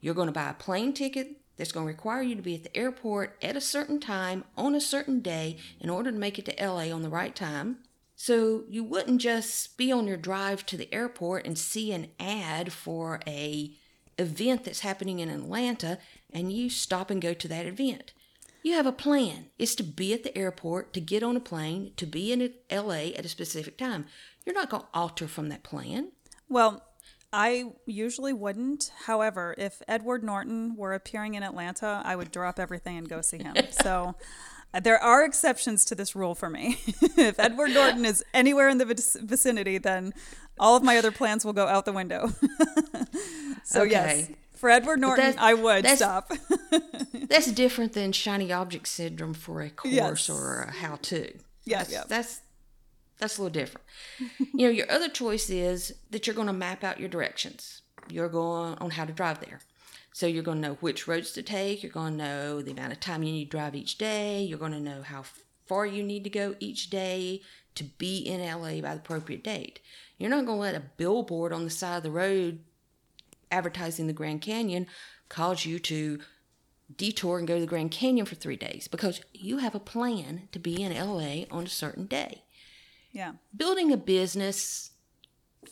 You're 0.00 0.14
going 0.14 0.28
to 0.28 0.32
buy 0.32 0.50
a 0.50 0.54
plane 0.54 0.92
ticket 0.92 1.41
that's 1.56 1.72
going 1.72 1.86
to 1.86 1.92
require 1.92 2.22
you 2.22 2.34
to 2.34 2.42
be 2.42 2.54
at 2.54 2.62
the 2.62 2.76
airport 2.76 3.36
at 3.42 3.56
a 3.56 3.60
certain 3.60 4.00
time 4.00 4.44
on 4.56 4.74
a 4.74 4.80
certain 4.80 5.20
day 5.20 5.58
in 5.80 5.90
order 5.90 6.10
to 6.10 6.18
make 6.18 6.38
it 6.38 6.46
to 6.46 6.64
LA 6.64 6.94
on 6.94 7.02
the 7.02 7.08
right 7.08 7.34
time. 7.34 7.78
So 8.14 8.64
you 8.68 8.84
wouldn't 8.84 9.20
just 9.20 9.76
be 9.76 9.90
on 9.90 10.06
your 10.06 10.16
drive 10.16 10.64
to 10.66 10.76
the 10.76 10.92
airport 10.94 11.46
and 11.46 11.58
see 11.58 11.92
an 11.92 12.08
ad 12.20 12.72
for 12.72 13.20
a 13.26 13.72
event 14.18 14.64
that's 14.64 14.80
happening 14.80 15.18
in 15.18 15.28
Atlanta 15.28 15.98
and 16.32 16.52
you 16.52 16.70
stop 16.70 17.10
and 17.10 17.20
go 17.20 17.34
to 17.34 17.48
that 17.48 17.66
event. 17.66 18.12
You 18.62 18.74
have 18.74 18.86
a 18.86 18.92
plan. 18.92 19.46
It's 19.58 19.74
to 19.76 19.82
be 19.82 20.12
at 20.12 20.22
the 20.22 20.36
airport, 20.38 20.92
to 20.92 21.00
get 21.00 21.24
on 21.24 21.36
a 21.36 21.40
plane, 21.40 21.92
to 21.96 22.06
be 22.06 22.32
in 22.32 22.52
LA 22.70 23.10
at 23.16 23.24
a 23.24 23.28
specific 23.28 23.76
time. 23.76 24.06
You're 24.46 24.54
not 24.54 24.70
going 24.70 24.84
to 24.84 24.88
alter 24.94 25.26
from 25.26 25.48
that 25.48 25.64
plan. 25.64 26.12
Well, 26.48 26.84
I 27.32 27.72
usually 27.86 28.32
wouldn't. 28.32 28.92
However, 29.06 29.54
if 29.56 29.80
Edward 29.88 30.22
Norton 30.22 30.76
were 30.76 30.92
appearing 30.92 31.34
in 31.34 31.42
Atlanta, 31.42 32.02
I 32.04 32.14
would 32.14 32.30
drop 32.30 32.58
everything 32.58 32.98
and 32.98 33.08
go 33.08 33.20
see 33.20 33.38
him. 33.38 33.56
So 33.82 34.14
uh, 34.74 34.80
there 34.80 35.02
are 35.02 35.24
exceptions 35.24 35.84
to 35.86 35.94
this 35.94 36.14
rule 36.14 36.34
for 36.34 36.50
me. 36.50 36.78
if 36.86 37.38
Edward 37.38 37.72
Norton 37.72 38.04
is 38.04 38.22
anywhere 38.34 38.68
in 38.68 38.78
the 38.78 38.84
vicinity, 39.22 39.78
then 39.78 40.12
all 40.58 40.76
of 40.76 40.82
my 40.82 40.98
other 40.98 41.10
plans 41.10 41.44
will 41.44 41.52
go 41.52 41.66
out 41.66 41.84
the 41.84 41.92
window. 41.92 42.28
so, 43.64 43.82
okay. 43.82 43.90
yes, 43.90 44.30
for 44.54 44.70
Edward 44.70 45.00
Norton, 45.00 45.34
I 45.38 45.54
would 45.54 45.84
that's, 45.84 46.00
stop. 46.00 46.32
that's 47.28 47.50
different 47.52 47.94
than 47.94 48.12
shiny 48.12 48.52
object 48.52 48.88
syndrome 48.88 49.34
for 49.34 49.62
a 49.62 49.70
course 49.70 49.92
yes. 49.92 50.30
or 50.30 50.62
a 50.62 50.72
how 50.72 50.96
to. 51.02 51.32
Yes, 51.64 51.90
that's, 51.90 52.06
that's 52.08 52.40
that's 53.22 53.38
a 53.38 53.42
little 53.42 53.52
different. 53.52 53.86
you 54.52 54.66
know, 54.66 54.72
your 54.72 54.90
other 54.90 55.08
choice 55.08 55.48
is 55.48 55.94
that 56.10 56.26
you're 56.26 56.34
going 56.34 56.48
to 56.48 56.52
map 56.52 56.82
out 56.82 56.98
your 56.98 57.08
directions. 57.08 57.82
You're 58.10 58.28
going 58.28 58.74
on 58.78 58.90
how 58.90 59.04
to 59.04 59.12
drive 59.12 59.38
there. 59.40 59.60
So 60.12 60.26
you're 60.26 60.42
going 60.42 60.60
to 60.60 60.68
know 60.68 60.74
which 60.80 61.06
roads 61.06 61.30
to 61.32 61.42
take. 61.42 61.84
You're 61.84 61.92
going 61.92 62.18
to 62.18 62.24
know 62.24 62.62
the 62.62 62.72
amount 62.72 62.92
of 62.92 62.98
time 62.98 63.22
you 63.22 63.32
need 63.32 63.44
to 63.44 63.56
drive 63.56 63.76
each 63.76 63.96
day. 63.96 64.42
You're 64.42 64.58
going 64.58 64.72
to 64.72 64.80
know 64.80 65.02
how 65.02 65.22
far 65.66 65.86
you 65.86 66.02
need 66.02 66.24
to 66.24 66.30
go 66.30 66.56
each 66.58 66.90
day 66.90 67.42
to 67.76 67.84
be 67.84 68.18
in 68.18 68.40
LA 68.40 68.80
by 68.80 68.94
the 68.94 69.00
appropriate 69.00 69.44
date. 69.44 69.78
You're 70.18 70.28
not 70.28 70.44
going 70.44 70.58
to 70.58 70.62
let 70.62 70.74
a 70.74 70.82
billboard 70.96 71.52
on 71.52 71.62
the 71.62 71.70
side 71.70 71.98
of 71.98 72.02
the 72.02 72.10
road 72.10 72.58
advertising 73.52 74.08
the 74.08 74.12
Grand 74.12 74.42
Canyon 74.42 74.88
cause 75.28 75.64
you 75.64 75.78
to 75.78 76.18
detour 76.94 77.38
and 77.38 77.46
go 77.46 77.54
to 77.54 77.60
the 77.60 77.66
Grand 77.66 77.92
Canyon 77.92 78.26
for 78.26 78.34
three 78.34 78.56
days 78.56 78.88
because 78.88 79.20
you 79.32 79.58
have 79.58 79.76
a 79.76 79.80
plan 79.80 80.48
to 80.50 80.58
be 80.58 80.82
in 80.82 80.92
LA 80.92 81.44
on 81.56 81.64
a 81.64 81.68
certain 81.68 82.06
day. 82.06 82.42
Yeah. 83.12 83.32
Building 83.56 83.92
a 83.92 83.96
business 83.96 84.90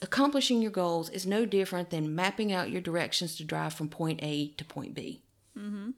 accomplishing 0.02 0.62
your 0.62 0.70
goals 0.70 1.10
is 1.10 1.26
no 1.26 1.44
different 1.44 1.90
than 1.90 2.14
mapping 2.14 2.52
out 2.52 2.70
your 2.70 2.80
directions 2.80 3.36
to 3.36 3.44
drive 3.44 3.74
from 3.74 3.88
point 3.88 4.20
A 4.22 4.48
to 4.56 4.64
point 4.64 4.94
B. 4.94 5.22
Mm-hmm. 5.58 5.90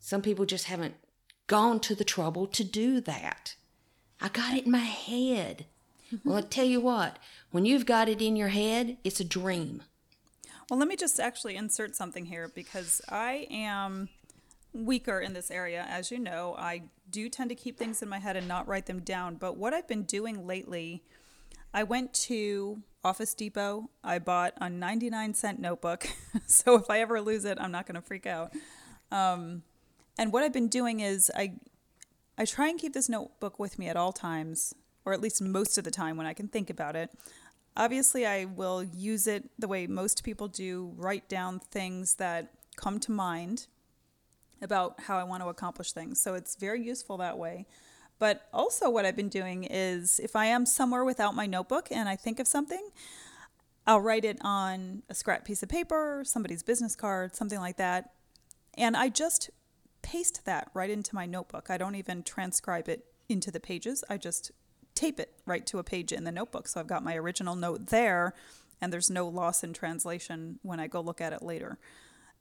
Some 0.00 0.22
people 0.22 0.44
just 0.44 0.66
haven't 0.66 0.94
gone 1.46 1.80
to 1.80 1.94
the 1.94 2.04
trouble 2.04 2.46
to 2.48 2.64
do 2.64 3.00
that. 3.02 3.54
I 4.20 4.28
got 4.28 4.54
it 4.54 4.64
in 4.66 4.72
my 4.72 4.78
head. 4.78 5.66
well, 6.24 6.38
I 6.38 6.40
tell 6.42 6.64
you 6.64 6.80
what, 6.80 7.18
when 7.50 7.64
you've 7.64 7.86
got 7.86 8.08
it 8.08 8.20
in 8.20 8.36
your 8.36 8.48
head, 8.48 8.96
it's 9.04 9.20
a 9.20 9.24
dream. 9.24 9.82
Well, 10.70 10.78
let 10.78 10.88
me 10.88 10.96
just 10.96 11.20
actually 11.20 11.56
insert 11.56 11.94
something 11.94 12.26
here 12.26 12.50
because 12.54 13.02
I 13.08 13.46
am 13.50 14.08
weaker 14.72 15.20
in 15.20 15.34
this 15.34 15.50
area. 15.50 15.84
As 15.88 16.10
you 16.10 16.18
know, 16.18 16.54
I 16.58 16.82
do 17.14 17.28
tend 17.28 17.48
to 17.50 17.54
keep 17.54 17.78
things 17.78 18.02
in 18.02 18.08
my 18.08 18.18
head 18.18 18.36
and 18.36 18.48
not 18.48 18.66
write 18.66 18.86
them 18.86 18.98
down. 18.98 19.36
But 19.36 19.56
what 19.56 19.72
I've 19.72 19.86
been 19.86 20.02
doing 20.02 20.48
lately, 20.48 21.04
I 21.72 21.84
went 21.84 22.12
to 22.14 22.82
Office 23.04 23.34
Depot. 23.34 23.88
I 24.02 24.18
bought 24.18 24.54
a 24.60 24.68
99 24.68 25.34
cent 25.34 25.60
notebook. 25.60 26.08
so 26.46 26.74
if 26.74 26.90
I 26.90 26.98
ever 27.00 27.20
lose 27.20 27.44
it, 27.44 27.56
I'm 27.60 27.70
not 27.70 27.86
going 27.86 27.94
to 27.94 28.00
freak 28.00 28.26
out. 28.26 28.52
Um, 29.12 29.62
and 30.18 30.32
what 30.32 30.42
I've 30.42 30.52
been 30.52 30.68
doing 30.68 31.00
is 31.00 31.30
I 31.36 31.54
I 32.36 32.44
try 32.44 32.68
and 32.68 32.80
keep 32.80 32.94
this 32.94 33.08
notebook 33.08 33.60
with 33.60 33.78
me 33.78 33.88
at 33.88 33.96
all 33.96 34.12
times, 34.12 34.74
or 35.04 35.12
at 35.12 35.20
least 35.20 35.40
most 35.40 35.78
of 35.78 35.84
the 35.84 35.92
time 35.92 36.16
when 36.16 36.26
I 36.26 36.34
can 36.34 36.48
think 36.48 36.68
about 36.68 36.96
it. 36.96 37.10
Obviously, 37.76 38.26
I 38.26 38.46
will 38.46 38.82
use 38.82 39.28
it 39.28 39.50
the 39.56 39.68
way 39.68 39.86
most 39.86 40.24
people 40.24 40.48
do, 40.48 40.92
write 40.96 41.28
down 41.28 41.60
things 41.60 42.16
that 42.16 42.54
come 42.74 42.98
to 43.00 43.12
mind 43.12 43.68
about 44.64 45.00
how 45.02 45.18
I 45.18 45.24
want 45.24 45.42
to 45.42 45.48
accomplish 45.48 45.92
things. 45.92 46.20
So 46.20 46.34
it's 46.34 46.56
very 46.56 46.82
useful 46.82 47.16
that 47.18 47.38
way. 47.38 47.66
But 48.18 48.48
also, 48.52 48.88
what 48.90 49.04
I've 49.04 49.16
been 49.16 49.28
doing 49.28 49.64
is 49.64 50.18
if 50.18 50.34
I 50.36 50.46
am 50.46 50.66
somewhere 50.66 51.04
without 51.04 51.34
my 51.34 51.46
notebook 51.46 51.88
and 51.90 52.08
I 52.08 52.16
think 52.16 52.40
of 52.40 52.46
something, 52.46 52.90
I'll 53.86 54.00
write 54.00 54.24
it 54.24 54.38
on 54.40 55.02
a 55.08 55.14
scrap 55.14 55.44
piece 55.44 55.62
of 55.62 55.68
paper, 55.68 56.22
somebody's 56.24 56.62
business 56.62 56.96
card, 56.96 57.36
something 57.36 57.60
like 57.60 57.76
that. 57.76 58.12
And 58.76 58.96
I 58.96 59.08
just 59.08 59.50
paste 60.02 60.44
that 60.44 60.70
right 60.74 60.90
into 60.90 61.14
my 61.14 61.26
notebook. 61.26 61.70
I 61.70 61.76
don't 61.76 61.94
even 61.94 62.22
transcribe 62.22 62.88
it 62.88 63.04
into 63.28 63.50
the 63.50 63.60
pages. 63.60 64.04
I 64.08 64.16
just 64.16 64.52
tape 64.94 65.18
it 65.18 65.32
right 65.44 65.66
to 65.66 65.78
a 65.78 65.84
page 65.84 66.12
in 66.12 66.24
the 66.24 66.32
notebook. 66.32 66.68
So 66.68 66.80
I've 66.80 66.86
got 66.86 67.04
my 67.04 67.16
original 67.16 67.56
note 67.56 67.88
there, 67.88 68.34
and 68.80 68.92
there's 68.92 69.10
no 69.10 69.26
loss 69.26 69.64
in 69.64 69.72
translation 69.72 70.60
when 70.62 70.80
I 70.80 70.86
go 70.86 71.00
look 71.00 71.20
at 71.20 71.32
it 71.32 71.42
later. 71.42 71.78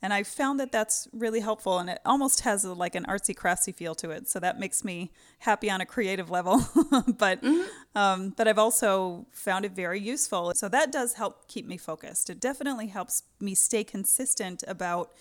And 0.03 0.13
I 0.13 0.23
found 0.23 0.59
that 0.59 0.73
that's 0.73 1.07
really 1.13 1.39
helpful, 1.39 1.79
and 1.79 1.89
it 1.89 1.99
almost 2.05 2.41
has 2.41 2.65
a, 2.65 2.73
like 2.73 2.93
an 2.93 3.05
artsy 3.05 3.33
craftsy 3.33 3.73
feel 3.73 3.95
to 3.95 4.11
it. 4.11 4.27
So 4.27 4.37
that 4.41 4.59
makes 4.59 4.83
me 4.83 5.13
happy 5.39 5.71
on 5.71 5.79
a 5.79 5.85
creative 5.85 6.29
level. 6.29 6.57
but 7.17 7.41
mm-hmm. 7.41 7.97
um, 7.97 8.33
but 8.35 8.49
I've 8.49 8.59
also 8.59 9.27
found 9.31 9.63
it 9.63 9.71
very 9.71 10.01
useful. 10.01 10.51
So 10.55 10.67
that 10.67 10.91
does 10.91 11.13
help 11.13 11.47
keep 11.47 11.65
me 11.65 11.77
focused. 11.77 12.29
It 12.29 12.41
definitely 12.41 12.87
helps 12.87 13.23
me 13.39 13.55
stay 13.55 13.85
consistent 13.85 14.61
about 14.67 15.13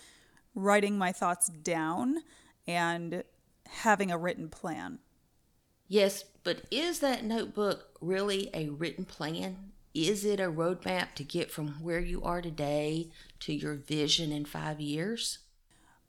writing 0.53 0.97
my 0.97 1.13
thoughts 1.13 1.47
down 1.47 2.17
and 2.67 3.23
having 3.69 4.11
a 4.11 4.17
written 4.17 4.49
plan. 4.49 4.99
Yes, 5.87 6.25
but 6.43 6.63
is 6.71 6.99
that 6.99 7.23
notebook 7.23 7.85
really 8.01 8.49
a 8.53 8.67
written 8.67 9.05
plan? 9.05 9.71
Is 9.93 10.25
it 10.25 10.39
a 10.39 10.51
roadmap 10.51 11.13
to 11.15 11.23
get 11.23 11.51
from 11.51 11.81
where 11.81 11.99
you 11.99 12.23
are 12.23 12.41
today 12.41 13.09
to 13.41 13.53
your 13.53 13.75
vision 13.75 14.31
in 14.31 14.45
five 14.45 14.81
years? 14.81 15.39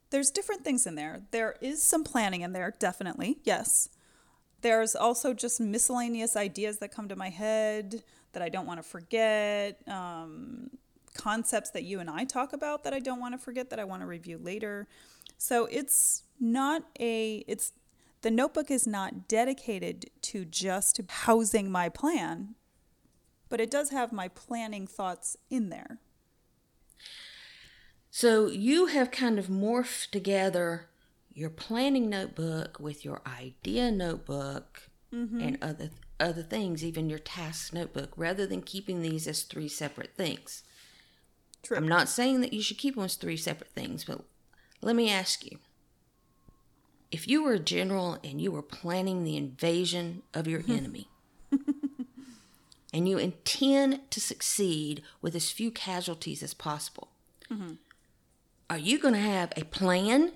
There's 0.09 0.31
different 0.31 0.63
things 0.63 0.87
in 0.87 0.95
there. 0.95 1.21
There 1.31 1.55
is 1.61 1.83
some 1.83 2.03
planning 2.03 2.41
in 2.41 2.53
there, 2.53 2.73
definitely, 2.79 3.39
yes. 3.43 3.89
There's 4.61 4.95
also 4.95 5.33
just 5.33 5.59
miscellaneous 5.59 6.35
ideas 6.35 6.79
that 6.79 6.91
come 6.91 7.09
to 7.09 7.15
my 7.15 7.29
head 7.29 8.03
that 8.33 8.41
I 8.41 8.49
don't 8.49 8.65
want 8.65 8.81
to 8.81 8.87
forget, 8.87 9.79
um, 9.87 10.71
concepts 11.13 11.69
that 11.71 11.83
you 11.83 11.99
and 11.99 12.09
I 12.09 12.25
talk 12.25 12.53
about 12.53 12.83
that 12.83 12.93
I 12.93 12.99
don't 12.99 13.19
want 13.19 13.33
to 13.33 13.37
forget 13.37 13.69
that 13.69 13.79
I 13.79 13.83
want 13.83 14.01
to 14.01 14.07
review 14.07 14.37
later. 14.37 14.87
So 15.37 15.65
it's 15.65 16.23
not 16.39 16.83
a, 16.99 17.43
it's, 17.47 17.71
the 18.21 18.31
notebook 18.31 18.71
is 18.71 18.87
not 18.87 19.27
dedicated 19.27 20.09
to 20.23 20.43
just 20.45 20.99
housing 21.07 21.71
my 21.71 21.89
plan, 21.89 22.55
but 23.55 23.61
it 23.61 23.71
does 23.71 23.89
have 23.91 24.11
my 24.11 24.27
planning 24.27 24.85
thoughts 24.85 25.37
in 25.49 25.69
there. 25.69 25.99
So 28.11 28.47
you 28.47 28.87
have 28.87 29.11
kind 29.11 29.39
of 29.39 29.47
morphed 29.47 30.11
together 30.11 30.89
your 31.33 31.49
planning 31.49 32.09
notebook 32.09 32.81
with 32.81 33.05
your 33.05 33.21
idea 33.25 33.91
notebook 33.91 34.89
mm-hmm. 35.13 35.39
and 35.39 35.57
other 35.61 35.91
other 36.19 36.43
things, 36.43 36.83
even 36.83 37.09
your 37.09 37.17
task 37.17 37.71
notebook, 37.71 38.11
rather 38.17 38.45
than 38.45 38.61
keeping 38.61 39.01
these 39.01 39.25
as 39.25 39.43
three 39.43 39.69
separate 39.69 40.17
things. 40.17 40.63
True. 41.63 41.77
I'm 41.77 41.87
not 41.87 42.09
saying 42.09 42.41
that 42.41 42.51
you 42.51 42.61
should 42.61 42.77
keep 42.77 42.95
them 42.95 43.05
as 43.05 43.15
three 43.15 43.37
separate 43.37 43.71
things, 43.71 44.03
but 44.03 44.19
let 44.81 44.97
me 44.97 45.09
ask 45.09 45.45
you. 45.45 45.59
If 47.09 47.25
you 47.25 47.41
were 47.41 47.53
a 47.53 47.59
general 47.59 48.17
and 48.21 48.41
you 48.41 48.51
were 48.51 48.61
planning 48.61 49.23
the 49.23 49.37
invasion 49.37 50.23
of 50.33 50.45
your 50.45 50.61
enemy, 50.67 51.07
and 52.95 53.09
you 53.09 53.17
intend 53.17 53.99
to 54.09 54.21
succeed 54.21 55.03
with 55.21 55.35
as 55.35 55.51
few 55.51 55.69
casualties 55.69 56.41
as 56.41 56.53
possible, 56.53 57.09
mm-hmm. 57.51 57.73
are 58.69 58.77
you 58.77 58.97
going 58.97 59.13
to 59.13 59.19
have 59.19 59.51
a 59.57 59.65
plan 59.65 60.31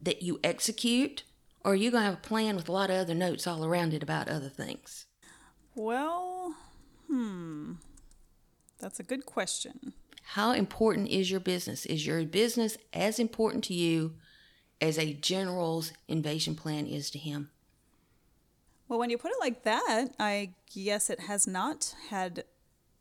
that 0.00 0.22
you 0.22 0.38
execute, 0.44 1.24
or 1.64 1.72
are 1.72 1.74
you 1.74 1.90
going 1.90 2.02
to 2.02 2.10
have 2.10 2.14
a 2.14 2.28
plan 2.28 2.54
with 2.54 2.68
a 2.68 2.72
lot 2.72 2.90
of 2.90 2.96
other 2.96 3.12
notes 3.12 3.44
all 3.44 3.64
around 3.64 3.92
it 3.92 4.04
about 4.04 4.28
other 4.28 4.48
things? 4.48 5.06
Well, 5.74 6.54
hmm. 7.08 7.72
That's 8.78 9.00
a 9.00 9.02
good 9.02 9.26
question. 9.26 9.92
How 10.22 10.52
important 10.52 11.08
is 11.08 11.28
your 11.28 11.40
business? 11.40 11.86
Is 11.86 12.06
your 12.06 12.24
business 12.24 12.78
as 12.92 13.18
important 13.18 13.64
to 13.64 13.74
you 13.74 14.14
as 14.80 14.96
a 14.96 15.12
general's 15.12 15.92
invasion 16.06 16.54
plan 16.54 16.86
is 16.86 17.10
to 17.10 17.18
him? 17.18 17.50
Well, 18.90 18.98
when 18.98 19.08
you 19.08 19.18
put 19.18 19.30
it 19.30 19.36
like 19.38 19.62
that, 19.62 20.08
I 20.18 20.50
guess 20.74 21.10
it 21.10 21.20
has 21.20 21.46
not 21.46 21.94
had 22.08 22.42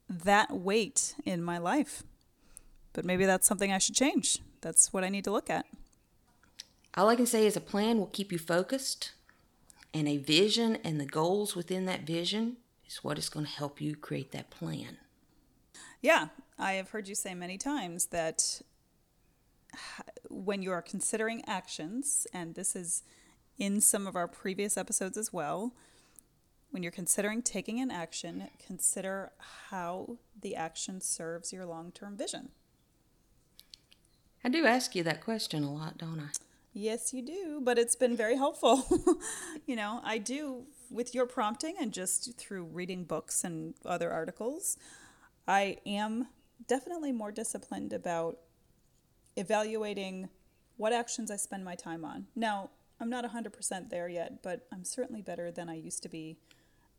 that 0.08 0.52
weight 0.52 1.16
in 1.26 1.42
my 1.42 1.58
life. 1.58 2.04
But 2.94 3.06
maybe 3.06 3.26
that's 3.26 3.48
something 3.48 3.72
I 3.72 3.80
should 3.80 3.96
change. 3.96 4.38
That's 4.62 4.94
what 4.94 5.04
I 5.04 5.10
need 5.10 5.24
to 5.24 5.32
look 5.32 5.50
at. 5.50 5.66
All 6.96 7.10
I 7.10 7.16
can 7.16 7.26
say 7.26 7.48
is 7.48 7.58
a 7.58 7.62
plan 7.62 7.98
will 7.98 8.06
keep 8.06 8.32
you 8.32 8.38
focused, 8.38 9.14
and 9.92 10.08
a 10.08 10.18
vision 10.18 10.78
and 10.84 11.02
the 11.02 11.08
goals 11.08 11.56
within 11.56 11.86
that 11.86 12.02
vision 12.02 12.58
is 12.88 13.04
what 13.04 13.18
is 13.18 13.28
going 13.28 13.48
to 13.48 13.52
help 13.52 13.82
you 13.82 13.96
create 13.96 14.32
that 14.32 14.52
plan. 14.52 14.98
Yeah, 16.04 16.28
I 16.60 16.74
have 16.74 16.92
heard 16.92 17.08
you 17.08 17.16
say 17.16 17.34
many 17.34 17.58
times 17.58 18.08
that 18.08 18.62
when 20.30 20.62
you 20.62 20.72
are 20.72 20.84
considering 20.84 21.44
actions, 21.48 22.28
and 22.32 22.54
this 22.54 22.76
is 22.76 23.02
in 23.60 23.82
some 23.82 24.08
of 24.08 24.16
our 24.16 24.28
previous 24.28 24.78
episodes 24.78 25.18
as 25.18 25.32
well. 25.32 25.74
When 26.72 26.82
you're 26.82 26.92
considering 26.92 27.42
taking 27.42 27.80
an 27.80 27.92
action, 27.92 28.48
consider 28.66 29.32
how 29.70 30.18
the 30.40 30.56
action 30.56 31.02
serves 31.02 31.52
your 31.52 31.66
long 31.66 31.92
term 31.92 32.16
vision. 32.16 32.50
I 34.44 34.50
do 34.50 34.66
ask 34.66 34.96
you 34.96 35.04
that 35.04 35.24
question 35.24 35.64
a 35.64 35.74
lot, 35.74 35.98
don't 35.98 36.20
I? 36.20 36.30
Yes, 36.74 37.14
you 37.14 37.22
do, 37.22 37.60
but 37.62 37.78
it's 37.78 37.96
been 37.96 38.16
very 38.16 38.38
helpful. 38.38 38.86
you 39.66 39.76
know, 39.76 40.00
I 40.04 40.18
do 40.18 40.64
with 40.90 41.14
your 41.14 41.26
prompting 41.26 41.76
and 41.80 41.92
just 41.92 42.38
through 42.38 42.64
reading 42.66 43.04
books 43.04 43.44
and 43.44 43.74
other 43.86 44.12
articles. 44.12 44.78
I 45.48 45.78
am 45.86 46.28
definitely 46.68 47.12
more 47.12 47.32
disciplined 47.32 47.92
about 47.92 48.38
evaluating 49.36 50.30
what 50.78 50.94
actions 50.94 51.32
I 51.32 51.36
spend 51.36 51.66
my 51.66 51.76
time 51.76 52.06
on. 52.06 52.28
Now, 52.36 52.70
I'm 53.00 53.10
not 53.10 53.26
100% 53.26 53.90
there 53.90 54.10
yet, 54.10 54.44
but 54.44 54.68
I'm 54.72 54.84
certainly 54.84 55.22
better 55.22 55.52
than 55.52 55.70
I 55.70 55.76
used 55.76 56.04
to 56.04 56.10
be 56.10 56.38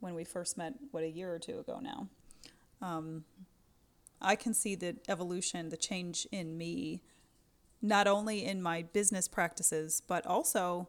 when 0.00 0.14
we 0.14 0.24
first 0.24 0.56
met, 0.56 0.74
what, 0.92 1.04
a 1.04 1.08
year 1.08 1.32
or 1.32 1.38
two 1.38 1.58
ago 1.58 1.78
now. 1.82 2.08
Um, 2.80 3.24
I 4.20 4.36
can 4.36 4.54
see 4.54 4.74
the 4.74 4.96
evolution, 5.08 5.68
the 5.68 5.76
change 5.76 6.26
in 6.32 6.56
me, 6.56 7.02
not 7.82 8.06
only 8.06 8.44
in 8.44 8.62
my 8.62 8.82
business 8.82 9.28
practices, 9.28 10.02
but 10.06 10.26
also 10.26 10.88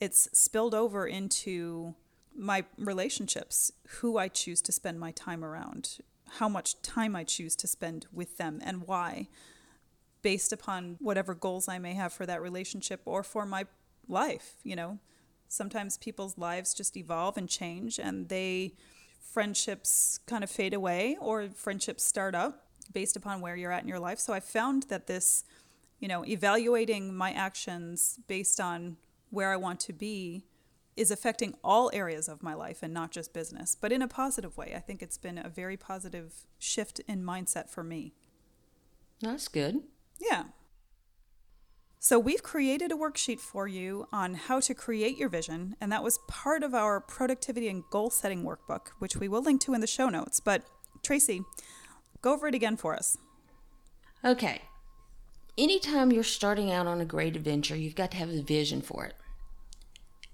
it's 0.00 0.28
spilled 0.32 0.74
over 0.74 1.06
into 1.06 1.94
my 2.36 2.64
relationships, 2.76 3.72
who 4.00 4.18
I 4.18 4.28
choose 4.28 4.60
to 4.62 4.72
spend 4.72 5.00
my 5.00 5.10
time 5.12 5.44
around, 5.44 5.98
how 6.32 6.48
much 6.48 6.80
time 6.82 7.16
I 7.16 7.24
choose 7.24 7.56
to 7.56 7.66
spend 7.66 8.06
with 8.12 8.36
them, 8.36 8.60
and 8.62 8.86
why, 8.86 9.28
based 10.22 10.52
upon 10.52 10.96
whatever 11.00 11.34
goals 11.34 11.68
I 11.68 11.78
may 11.78 11.94
have 11.94 12.12
for 12.12 12.26
that 12.26 12.42
relationship 12.42 13.00
or 13.04 13.22
for 13.22 13.46
my 13.46 13.66
life, 14.08 14.54
you 14.62 14.76
know. 14.76 14.98
Sometimes 15.48 15.96
people's 15.96 16.36
lives 16.36 16.74
just 16.74 16.96
evolve 16.96 17.36
and 17.36 17.48
change 17.48 17.98
and 17.98 18.28
they 18.28 18.74
friendships 19.20 20.18
kind 20.26 20.42
of 20.42 20.50
fade 20.50 20.74
away 20.74 21.16
or 21.20 21.48
friendships 21.54 22.04
start 22.04 22.34
up 22.34 22.66
based 22.92 23.16
upon 23.16 23.40
where 23.40 23.56
you're 23.56 23.72
at 23.72 23.82
in 23.82 23.88
your 23.88 24.00
life. 24.00 24.18
So 24.18 24.32
I 24.32 24.40
found 24.40 24.84
that 24.84 25.06
this, 25.06 25.44
you 26.00 26.08
know, 26.08 26.24
evaluating 26.24 27.14
my 27.14 27.32
actions 27.32 28.18
based 28.26 28.60
on 28.60 28.96
where 29.30 29.52
I 29.52 29.56
want 29.56 29.80
to 29.80 29.92
be 29.92 30.44
is 30.96 31.10
affecting 31.10 31.54
all 31.62 31.90
areas 31.92 32.28
of 32.28 32.42
my 32.42 32.54
life 32.54 32.82
and 32.82 32.94
not 32.94 33.10
just 33.10 33.34
business, 33.34 33.76
but 33.78 33.92
in 33.92 34.00
a 34.00 34.08
positive 34.08 34.56
way. 34.56 34.72
I 34.74 34.80
think 34.80 35.02
it's 35.02 35.18
been 35.18 35.38
a 35.38 35.48
very 35.48 35.76
positive 35.76 36.46
shift 36.58 37.00
in 37.06 37.22
mindset 37.22 37.68
for 37.68 37.84
me. 37.84 38.14
That's 39.20 39.48
good. 39.48 39.82
Yeah. 40.18 40.44
So, 42.08 42.20
we've 42.20 42.44
created 42.44 42.92
a 42.92 42.94
worksheet 42.94 43.40
for 43.40 43.66
you 43.66 44.06
on 44.12 44.34
how 44.34 44.60
to 44.60 44.74
create 44.74 45.18
your 45.18 45.28
vision, 45.28 45.74
and 45.80 45.90
that 45.90 46.04
was 46.04 46.20
part 46.28 46.62
of 46.62 46.72
our 46.72 47.00
productivity 47.00 47.66
and 47.66 47.82
goal 47.90 48.10
setting 48.10 48.44
workbook, 48.44 48.90
which 49.00 49.16
we 49.16 49.26
will 49.26 49.42
link 49.42 49.60
to 49.62 49.74
in 49.74 49.80
the 49.80 49.88
show 49.88 50.08
notes. 50.08 50.38
But, 50.38 50.62
Tracy, 51.02 51.42
go 52.22 52.32
over 52.32 52.46
it 52.46 52.54
again 52.54 52.76
for 52.76 52.94
us. 52.94 53.18
Okay. 54.24 54.62
Anytime 55.58 56.12
you're 56.12 56.22
starting 56.22 56.70
out 56.70 56.86
on 56.86 57.00
a 57.00 57.04
great 57.04 57.34
adventure, 57.34 57.74
you've 57.74 57.96
got 57.96 58.12
to 58.12 58.18
have 58.18 58.30
a 58.30 58.40
vision 58.40 58.82
for 58.82 59.04
it. 59.04 59.16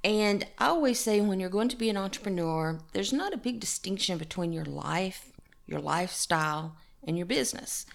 And 0.04 0.46
I 0.58 0.66
always 0.66 1.00
say 1.00 1.22
when 1.22 1.40
you're 1.40 1.48
going 1.48 1.70
to 1.70 1.76
be 1.76 1.88
an 1.88 1.96
entrepreneur, 1.96 2.80
there's 2.92 3.14
not 3.14 3.32
a 3.32 3.38
big 3.38 3.60
distinction 3.60 4.18
between 4.18 4.52
your 4.52 4.66
life, 4.66 5.32
your 5.66 5.80
lifestyle, 5.80 6.76
and 7.02 7.16
your 7.16 7.24
business. 7.24 7.86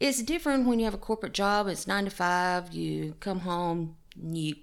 It's 0.00 0.22
different 0.22 0.66
when 0.66 0.78
you 0.78 0.84
have 0.86 0.94
a 0.94 0.98
corporate 0.98 1.34
job, 1.34 1.68
it's 1.68 1.86
nine 1.86 2.04
to 2.04 2.10
five, 2.10 2.72
you 2.72 3.14
come 3.20 3.40
home, 3.40 3.96
you 4.20 4.56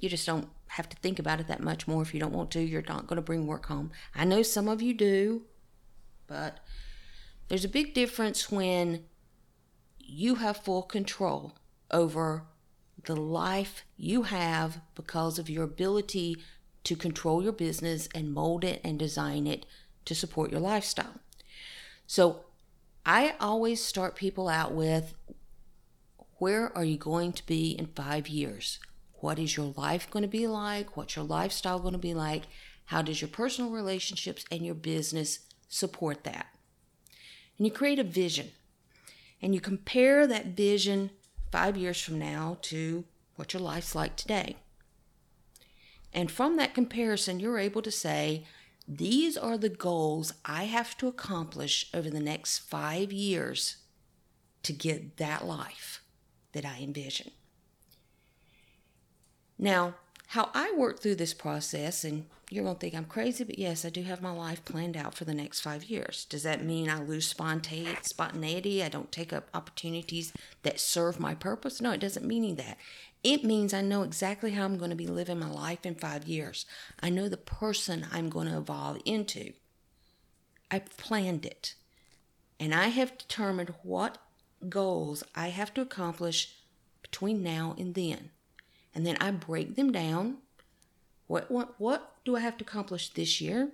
you 0.00 0.08
just 0.08 0.26
don't 0.26 0.48
have 0.68 0.88
to 0.88 0.96
think 0.98 1.18
about 1.18 1.40
it 1.40 1.48
that 1.48 1.62
much 1.62 1.88
more 1.88 2.02
if 2.02 2.12
you 2.12 2.20
don't 2.20 2.32
want 2.32 2.50
to. 2.50 2.60
You're 2.60 2.82
not 2.86 3.06
going 3.06 3.16
to 3.16 3.22
bring 3.22 3.46
work 3.46 3.66
home. 3.66 3.90
I 4.14 4.24
know 4.24 4.42
some 4.42 4.68
of 4.68 4.82
you 4.82 4.92
do, 4.92 5.42
but 6.26 6.58
there's 7.48 7.64
a 7.64 7.68
big 7.68 7.94
difference 7.94 8.50
when 8.50 9.04
you 9.98 10.36
have 10.36 10.58
full 10.58 10.82
control 10.82 11.54
over 11.90 12.44
the 13.04 13.16
life 13.16 13.84
you 13.96 14.24
have 14.24 14.80
because 14.94 15.38
of 15.38 15.48
your 15.48 15.64
ability 15.64 16.36
to 16.84 16.96
control 16.96 17.42
your 17.42 17.52
business 17.52 18.08
and 18.14 18.32
mold 18.32 18.64
it 18.64 18.80
and 18.84 18.98
design 18.98 19.46
it 19.46 19.64
to 20.04 20.14
support 20.14 20.50
your 20.50 20.60
lifestyle. 20.60 21.20
So 22.06 22.45
I 23.08 23.34
always 23.38 23.80
start 23.80 24.16
people 24.16 24.48
out 24.48 24.72
with 24.72 25.14
where 26.38 26.76
are 26.76 26.84
you 26.84 26.98
going 26.98 27.32
to 27.34 27.46
be 27.46 27.70
in 27.70 27.86
five 27.86 28.26
years? 28.26 28.80
What 29.20 29.38
is 29.38 29.56
your 29.56 29.72
life 29.76 30.10
going 30.10 30.24
to 30.24 30.28
be 30.28 30.48
like? 30.48 30.96
What's 30.96 31.14
your 31.14 31.24
lifestyle 31.24 31.78
going 31.78 31.92
to 31.92 31.98
be 31.98 32.14
like? 32.14 32.42
How 32.86 33.02
does 33.02 33.20
your 33.22 33.28
personal 33.28 33.70
relationships 33.70 34.44
and 34.50 34.66
your 34.66 34.74
business 34.74 35.38
support 35.68 36.24
that? 36.24 36.46
And 37.56 37.66
you 37.66 37.72
create 37.72 38.00
a 38.00 38.04
vision 38.04 38.50
and 39.40 39.54
you 39.54 39.60
compare 39.60 40.26
that 40.26 40.56
vision 40.56 41.10
five 41.52 41.76
years 41.76 42.00
from 42.00 42.18
now 42.18 42.58
to 42.62 43.04
what 43.36 43.52
your 43.54 43.62
life's 43.62 43.94
like 43.94 44.16
today. 44.16 44.56
And 46.12 46.28
from 46.28 46.56
that 46.56 46.74
comparison, 46.74 47.38
you're 47.38 47.58
able 47.58 47.82
to 47.82 47.90
say, 47.92 48.46
these 48.88 49.36
are 49.36 49.58
the 49.58 49.68
goals 49.68 50.32
I 50.44 50.64
have 50.64 50.96
to 50.98 51.08
accomplish 51.08 51.90
over 51.92 52.08
the 52.08 52.20
next 52.20 52.58
five 52.58 53.12
years 53.12 53.78
to 54.62 54.72
get 54.72 55.16
that 55.16 55.44
life 55.44 56.02
that 56.52 56.64
I 56.64 56.78
envision. 56.80 57.30
Now, 59.58 59.94
how 60.28 60.50
I 60.54 60.72
work 60.76 61.00
through 61.00 61.16
this 61.16 61.34
process, 61.34 62.04
and 62.04 62.26
you're 62.50 62.64
going 62.64 62.76
to 62.76 62.80
think 62.80 62.94
I'm 62.94 63.04
crazy, 63.04 63.44
but 63.44 63.58
yes, 63.58 63.84
I 63.84 63.90
do 63.90 64.02
have 64.02 64.22
my 64.22 64.30
life 64.30 64.64
planned 64.64 64.96
out 64.96 65.14
for 65.14 65.24
the 65.24 65.34
next 65.34 65.60
five 65.60 65.84
years. 65.84 66.24
Does 66.28 66.42
that 66.42 66.64
mean 66.64 66.90
I 66.90 67.00
lose 67.00 67.28
spontaneity? 67.28 68.82
I 68.82 68.88
don't 68.88 69.12
take 69.12 69.32
up 69.32 69.48
opportunities 69.54 70.32
that 70.62 70.80
serve 70.80 71.20
my 71.20 71.34
purpose? 71.34 71.80
No, 71.80 71.92
it 71.92 72.00
doesn't 72.00 72.26
mean 72.26 72.56
that. 72.56 72.76
It 73.26 73.42
means 73.42 73.74
I 73.74 73.80
know 73.80 74.02
exactly 74.02 74.52
how 74.52 74.64
I'm 74.64 74.78
going 74.78 74.90
to 74.90 74.96
be 74.96 75.08
living 75.08 75.40
my 75.40 75.50
life 75.50 75.84
in 75.84 75.96
five 75.96 76.28
years. 76.28 76.64
I 77.00 77.10
know 77.10 77.28
the 77.28 77.36
person 77.36 78.06
I'm 78.12 78.28
going 78.28 78.46
to 78.46 78.56
evolve 78.56 79.00
into. 79.04 79.52
I've 80.70 80.96
planned 80.96 81.44
it. 81.44 81.74
And 82.60 82.72
I 82.72 82.86
have 82.86 83.18
determined 83.18 83.74
what 83.82 84.18
goals 84.68 85.24
I 85.34 85.48
have 85.48 85.74
to 85.74 85.80
accomplish 85.80 86.54
between 87.02 87.42
now 87.42 87.74
and 87.76 87.96
then 87.96 88.30
and 88.94 89.06
then 89.06 89.18
I 89.20 89.30
break 89.30 89.76
them 89.76 89.92
down. 89.92 90.38
What 91.26 91.50
what 91.50 91.78
what 91.78 92.14
do 92.24 92.34
I 92.36 92.40
have 92.40 92.56
to 92.58 92.64
accomplish 92.64 93.10
this 93.10 93.42
year? 93.42 93.72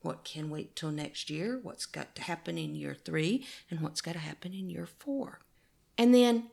What 0.00 0.24
can 0.24 0.48
wait 0.48 0.74
till 0.74 0.90
next 0.90 1.28
year? 1.28 1.60
What's 1.62 1.86
got 1.86 2.14
to 2.14 2.22
happen 2.22 2.56
in 2.56 2.74
year 2.74 2.94
three? 2.94 3.46
And 3.70 3.80
what's 3.80 4.00
got 4.00 4.12
to 4.12 4.18
happen 4.18 4.54
in 4.54 4.70
year 4.70 4.86
four? 4.86 5.40
And 5.98 6.14
then 6.14 6.44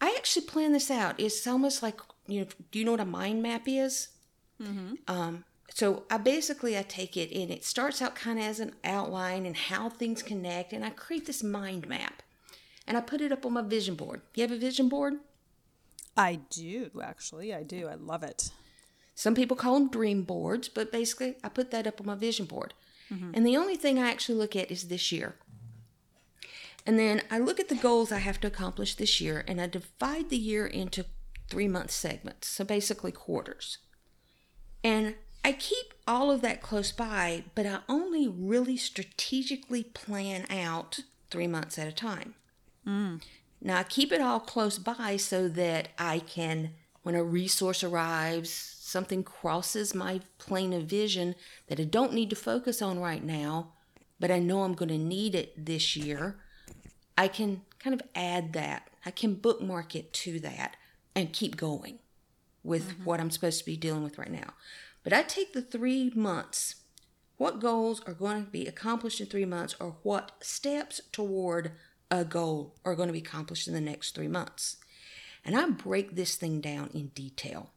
I 0.00 0.14
actually 0.16 0.46
plan 0.46 0.72
this 0.72 0.90
out. 0.90 1.18
It's 1.18 1.46
almost 1.46 1.82
like 1.82 2.00
you 2.26 2.40
know. 2.40 2.46
Do 2.70 2.78
you 2.78 2.84
know 2.84 2.92
what 2.92 3.00
a 3.00 3.06
mind 3.06 3.42
map 3.42 3.62
is? 3.66 4.08
Mm-hmm. 4.62 4.94
Um, 5.08 5.44
so 5.70 6.04
I 6.10 6.18
basically 6.18 6.78
I 6.78 6.82
take 6.82 7.16
it 7.16 7.30
and 7.32 7.50
it 7.50 7.64
starts 7.64 8.00
out 8.00 8.14
kind 8.14 8.38
of 8.38 8.44
as 8.44 8.60
an 8.60 8.74
outline 8.84 9.44
and 9.46 9.56
how 9.56 9.88
things 9.88 10.22
connect, 10.22 10.72
and 10.72 10.84
I 10.84 10.90
create 10.90 11.26
this 11.26 11.42
mind 11.42 11.88
map, 11.88 12.22
and 12.86 12.96
I 12.96 13.00
put 13.00 13.20
it 13.20 13.32
up 13.32 13.46
on 13.46 13.52
my 13.52 13.62
vision 13.62 13.94
board. 13.94 14.22
You 14.34 14.42
have 14.42 14.52
a 14.52 14.56
vision 14.56 14.88
board? 14.88 15.14
I 16.16 16.40
do, 16.50 16.90
actually. 17.02 17.52
I 17.52 17.62
do. 17.62 17.88
I 17.88 17.94
love 17.94 18.22
it. 18.22 18.50
Some 19.14 19.34
people 19.34 19.56
call 19.56 19.74
them 19.74 19.90
dream 19.90 20.22
boards, 20.22 20.68
but 20.68 20.92
basically, 20.92 21.36
I 21.44 21.48
put 21.48 21.70
that 21.70 21.86
up 21.86 22.00
on 22.00 22.06
my 22.06 22.14
vision 22.14 22.46
board. 22.46 22.74
Mm-hmm. 23.12 23.32
And 23.34 23.46
the 23.46 23.56
only 23.56 23.76
thing 23.76 23.98
I 23.98 24.10
actually 24.10 24.38
look 24.38 24.56
at 24.56 24.70
is 24.70 24.88
this 24.88 25.12
year. 25.12 25.36
And 26.86 26.98
then 26.98 27.22
I 27.30 27.38
look 27.38 27.58
at 27.58 27.68
the 27.68 27.74
goals 27.74 28.12
I 28.12 28.18
have 28.18 28.40
to 28.40 28.46
accomplish 28.46 28.94
this 28.94 29.20
year, 29.20 29.44
and 29.48 29.60
I 29.60 29.66
divide 29.66 30.30
the 30.30 30.36
year 30.36 30.66
into 30.66 31.04
three 31.50 31.68
month 31.68 31.90
segments, 31.90 32.48
so 32.48 32.64
basically 32.64 33.12
quarters. 33.12 33.78
And 34.84 35.16
I 35.44 35.52
keep 35.52 35.94
all 36.06 36.30
of 36.30 36.42
that 36.42 36.62
close 36.62 36.92
by, 36.92 37.44
but 37.54 37.66
I 37.66 37.80
only 37.88 38.28
really 38.28 38.76
strategically 38.76 39.82
plan 39.82 40.46
out 40.48 41.00
three 41.30 41.46
months 41.48 41.78
at 41.78 41.88
a 41.88 41.92
time. 41.92 42.34
Mm. 42.86 43.22
Now 43.60 43.78
I 43.78 43.82
keep 43.82 44.12
it 44.12 44.20
all 44.20 44.40
close 44.40 44.78
by 44.78 45.16
so 45.16 45.48
that 45.48 45.88
I 45.98 46.20
can, 46.20 46.70
when 47.02 47.14
a 47.16 47.24
resource 47.24 47.82
arrives, 47.82 48.50
something 48.50 49.24
crosses 49.24 49.94
my 49.94 50.20
plane 50.38 50.72
of 50.72 50.84
vision 50.84 51.34
that 51.66 51.80
I 51.80 51.84
don't 51.84 52.12
need 52.12 52.30
to 52.30 52.36
focus 52.36 52.80
on 52.80 53.00
right 53.00 53.24
now, 53.24 53.72
but 54.20 54.30
I 54.30 54.38
know 54.38 54.62
I'm 54.62 54.74
going 54.74 54.88
to 54.88 54.98
need 54.98 55.34
it 55.34 55.66
this 55.66 55.96
year, 55.96 56.38
I 57.16 57.28
can 57.28 57.62
kind 57.78 57.94
of 57.94 58.06
add 58.14 58.52
that. 58.52 58.88
I 59.04 59.10
can 59.10 59.34
bookmark 59.34 59.94
it 59.94 60.12
to 60.12 60.40
that 60.40 60.76
and 61.14 61.32
keep 61.32 61.56
going 61.56 61.98
with 62.62 62.90
mm-hmm. 62.90 63.04
what 63.04 63.20
I'm 63.20 63.30
supposed 63.30 63.60
to 63.60 63.64
be 63.64 63.76
dealing 63.76 64.02
with 64.02 64.18
right 64.18 64.30
now. 64.30 64.54
But 65.02 65.12
I 65.12 65.22
take 65.22 65.52
the 65.52 65.62
three 65.62 66.10
months. 66.14 66.76
What 67.36 67.60
goals 67.60 68.02
are 68.06 68.14
going 68.14 68.44
to 68.44 68.50
be 68.50 68.66
accomplished 68.66 69.20
in 69.20 69.26
three 69.26 69.44
months, 69.44 69.76
or 69.78 69.96
what 70.02 70.32
steps 70.40 71.00
toward 71.12 71.72
a 72.10 72.24
goal 72.24 72.74
are 72.84 72.94
going 72.94 73.08
to 73.08 73.12
be 73.12 73.20
accomplished 73.20 73.68
in 73.68 73.74
the 73.74 73.80
next 73.80 74.14
three 74.14 74.28
months. 74.28 74.76
And 75.44 75.56
I 75.56 75.68
break 75.68 76.16
this 76.16 76.36
thing 76.36 76.60
down 76.60 76.90
in 76.92 77.08
detail. 77.08 77.70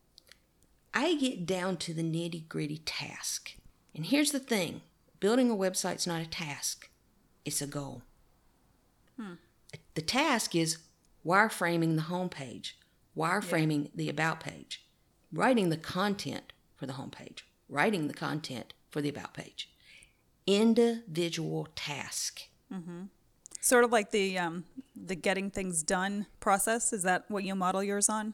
I 0.94 1.16
get 1.16 1.46
down 1.46 1.78
to 1.78 1.94
the 1.94 2.02
nitty 2.02 2.48
gritty 2.48 2.80
task. 2.80 3.54
And 3.94 4.06
here's 4.06 4.32
the 4.32 4.40
thing 4.40 4.82
building 5.20 5.52
a 5.52 5.56
website's 5.56 6.08
not 6.08 6.22
a 6.22 6.26
task, 6.26 6.90
it's 7.46 7.62
a 7.62 7.68
goal. 7.68 8.02
Hmm. 9.20 9.34
The 9.96 10.02
task 10.02 10.56
is 10.56 10.78
wireframing 11.26 11.96
the 11.96 12.04
homepage, 12.04 12.74
wireframing 13.18 13.84
yeah. 13.84 13.90
the 13.96 14.10
about 14.10 14.40
page, 14.40 14.86
writing 15.34 15.70
the 15.70 15.78
content 15.78 16.54
for 16.76 16.86
the 16.86 16.94
homepage, 16.94 17.42
writing 17.68 18.08
the 18.08 18.14
content 18.14 18.74
for 18.90 19.02
the 19.02 19.10
about 19.10 19.34
page. 19.34 19.70
Individual 20.48 21.68
task. 21.76 22.42
Mm-hmm. 22.74 23.04
Sort 23.62 23.84
of 23.84 23.92
like 23.92 24.12
the 24.12 24.38
um, 24.38 24.64
the 24.96 25.16
getting 25.16 25.52
things 25.52 25.84
done 25.84 26.26
process. 26.40 26.94
Is 26.94 27.04
that 27.04 27.26
what 27.28 27.44
you 27.44 27.56
model 27.56 27.84
yours 27.84 28.08
on? 28.08 28.34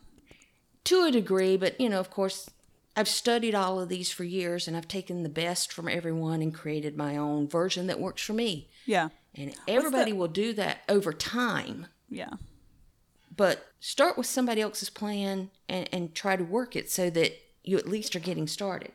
To 0.85 1.03
a 1.03 1.11
degree, 1.11 1.57
but 1.57 1.81
you 1.81 1.89
know, 1.89 1.99
of 1.99 2.11
course, 2.11 2.49
I've 2.95 3.07
studied 3.07 3.55
all 3.55 3.79
of 3.79 3.89
these 3.89 4.11
for 4.11 4.23
years, 4.23 4.67
and 4.67 4.77
I've 4.77 4.87
taken 4.87 5.23
the 5.23 5.29
best 5.29 5.73
from 5.73 5.89
everyone 5.89 6.41
and 6.41 6.53
created 6.53 6.95
my 6.95 7.17
own 7.17 7.47
version 7.47 7.87
that 7.87 7.99
works 7.99 8.21
for 8.21 8.33
me. 8.33 8.69
Yeah. 8.85 9.09
And 9.37 9.55
everybody 9.67 10.13
will 10.13 10.27
do 10.27 10.53
that 10.53 10.79
over 10.87 11.11
time. 11.13 11.87
Yeah. 12.09 12.33
But 13.35 13.65
start 13.79 14.17
with 14.17 14.27
somebody 14.27 14.61
else's 14.61 14.89
plan 14.89 15.49
and, 15.67 15.89
and 15.91 16.15
try 16.15 16.35
to 16.35 16.43
work 16.43 16.75
it 16.75 16.89
so 16.89 17.09
that 17.09 17.33
you 17.63 17.77
at 17.77 17.87
least 17.87 18.15
are 18.15 18.19
getting 18.19 18.47
started. 18.47 18.93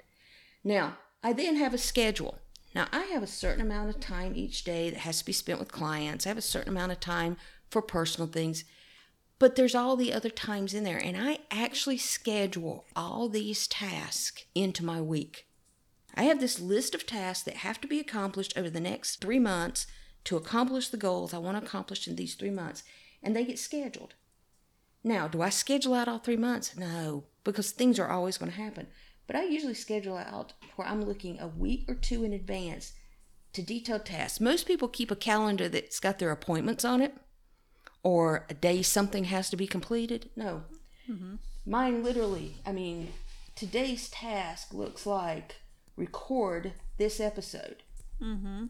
Now, 0.64 0.96
I 1.22 1.32
then 1.32 1.56
have 1.56 1.74
a 1.74 1.78
schedule. 1.78 2.38
Now, 2.74 2.86
I 2.92 3.04
have 3.06 3.22
a 3.22 3.26
certain 3.26 3.60
amount 3.60 3.90
of 3.90 4.00
time 4.00 4.32
each 4.34 4.64
day 4.64 4.90
that 4.90 5.00
has 5.00 5.18
to 5.18 5.24
be 5.24 5.32
spent 5.32 5.58
with 5.58 5.72
clients. 5.72 6.24
I 6.24 6.30
have 6.30 6.38
a 6.38 6.42
certain 6.42 6.70
amount 6.70 6.92
of 6.92 7.00
time 7.00 7.36
for 7.68 7.82
personal 7.82 8.28
things, 8.28 8.64
but 9.38 9.56
there's 9.56 9.74
all 9.74 9.96
the 9.96 10.12
other 10.12 10.30
times 10.30 10.72
in 10.72 10.84
there. 10.84 10.98
And 10.98 11.16
I 11.16 11.40
actually 11.50 11.98
schedule 11.98 12.84
all 12.94 13.28
these 13.28 13.66
tasks 13.66 14.44
into 14.54 14.84
my 14.84 15.00
week. 15.00 15.46
I 16.14 16.24
have 16.24 16.40
this 16.40 16.60
list 16.60 16.94
of 16.94 17.06
tasks 17.06 17.44
that 17.44 17.56
have 17.56 17.80
to 17.80 17.88
be 17.88 18.00
accomplished 18.00 18.54
over 18.56 18.70
the 18.70 18.80
next 18.80 19.16
three 19.16 19.38
months 19.38 19.86
to 20.24 20.36
accomplish 20.36 20.88
the 20.88 20.96
goals 20.96 21.32
I 21.32 21.38
want 21.38 21.58
to 21.58 21.64
accomplish 21.64 22.06
in 22.06 22.16
these 22.16 22.34
three 22.34 22.50
months, 22.50 22.82
and 23.22 23.34
they 23.34 23.44
get 23.44 23.58
scheduled. 23.58 24.14
Now, 25.02 25.28
do 25.28 25.40
I 25.42 25.48
schedule 25.48 25.94
out 25.94 26.08
all 26.08 26.18
three 26.18 26.36
months? 26.36 26.76
No, 26.76 27.24
because 27.44 27.70
things 27.70 27.98
are 27.98 28.08
always 28.08 28.36
going 28.38 28.52
to 28.52 28.58
happen. 28.58 28.86
but 29.26 29.36
I 29.36 29.44
usually 29.44 29.74
schedule 29.74 30.16
out 30.16 30.54
where 30.74 30.88
I'm 30.88 31.02
looking 31.04 31.38
a 31.38 31.46
week 31.46 31.84
or 31.88 31.94
two 31.94 32.24
in 32.24 32.32
advance 32.32 32.92
to 33.52 33.62
detailed 33.62 34.04
tasks. 34.04 34.40
Most 34.40 34.66
people 34.66 34.88
keep 34.88 35.10
a 35.10 35.16
calendar 35.16 35.68
that's 35.68 36.00
got 36.00 36.18
their 36.18 36.32
appointments 36.32 36.84
on 36.84 37.00
it 37.00 37.14
or 38.02 38.44
a 38.50 38.54
day 38.54 38.82
something 38.82 39.24
has 39.24 39.48
to 39.50 39.56
be 39.56 39.66
completed. 39.68 40.30
No. 40.34 40.64
Mm-hmm. 41.08 41.36
Mine 41.64 42.02
literally, 42.02 42.56
I 42.66 42.72
mean, 42.72 43.12
today's 43.54 44.08
task 44.08 44.74
looks 44.74 45.06
like 45.06 45.56
record 45.96 46.72
this 46.98 47.20
episode. 47.20 47.82
Mm-hmm. 48.20 48.66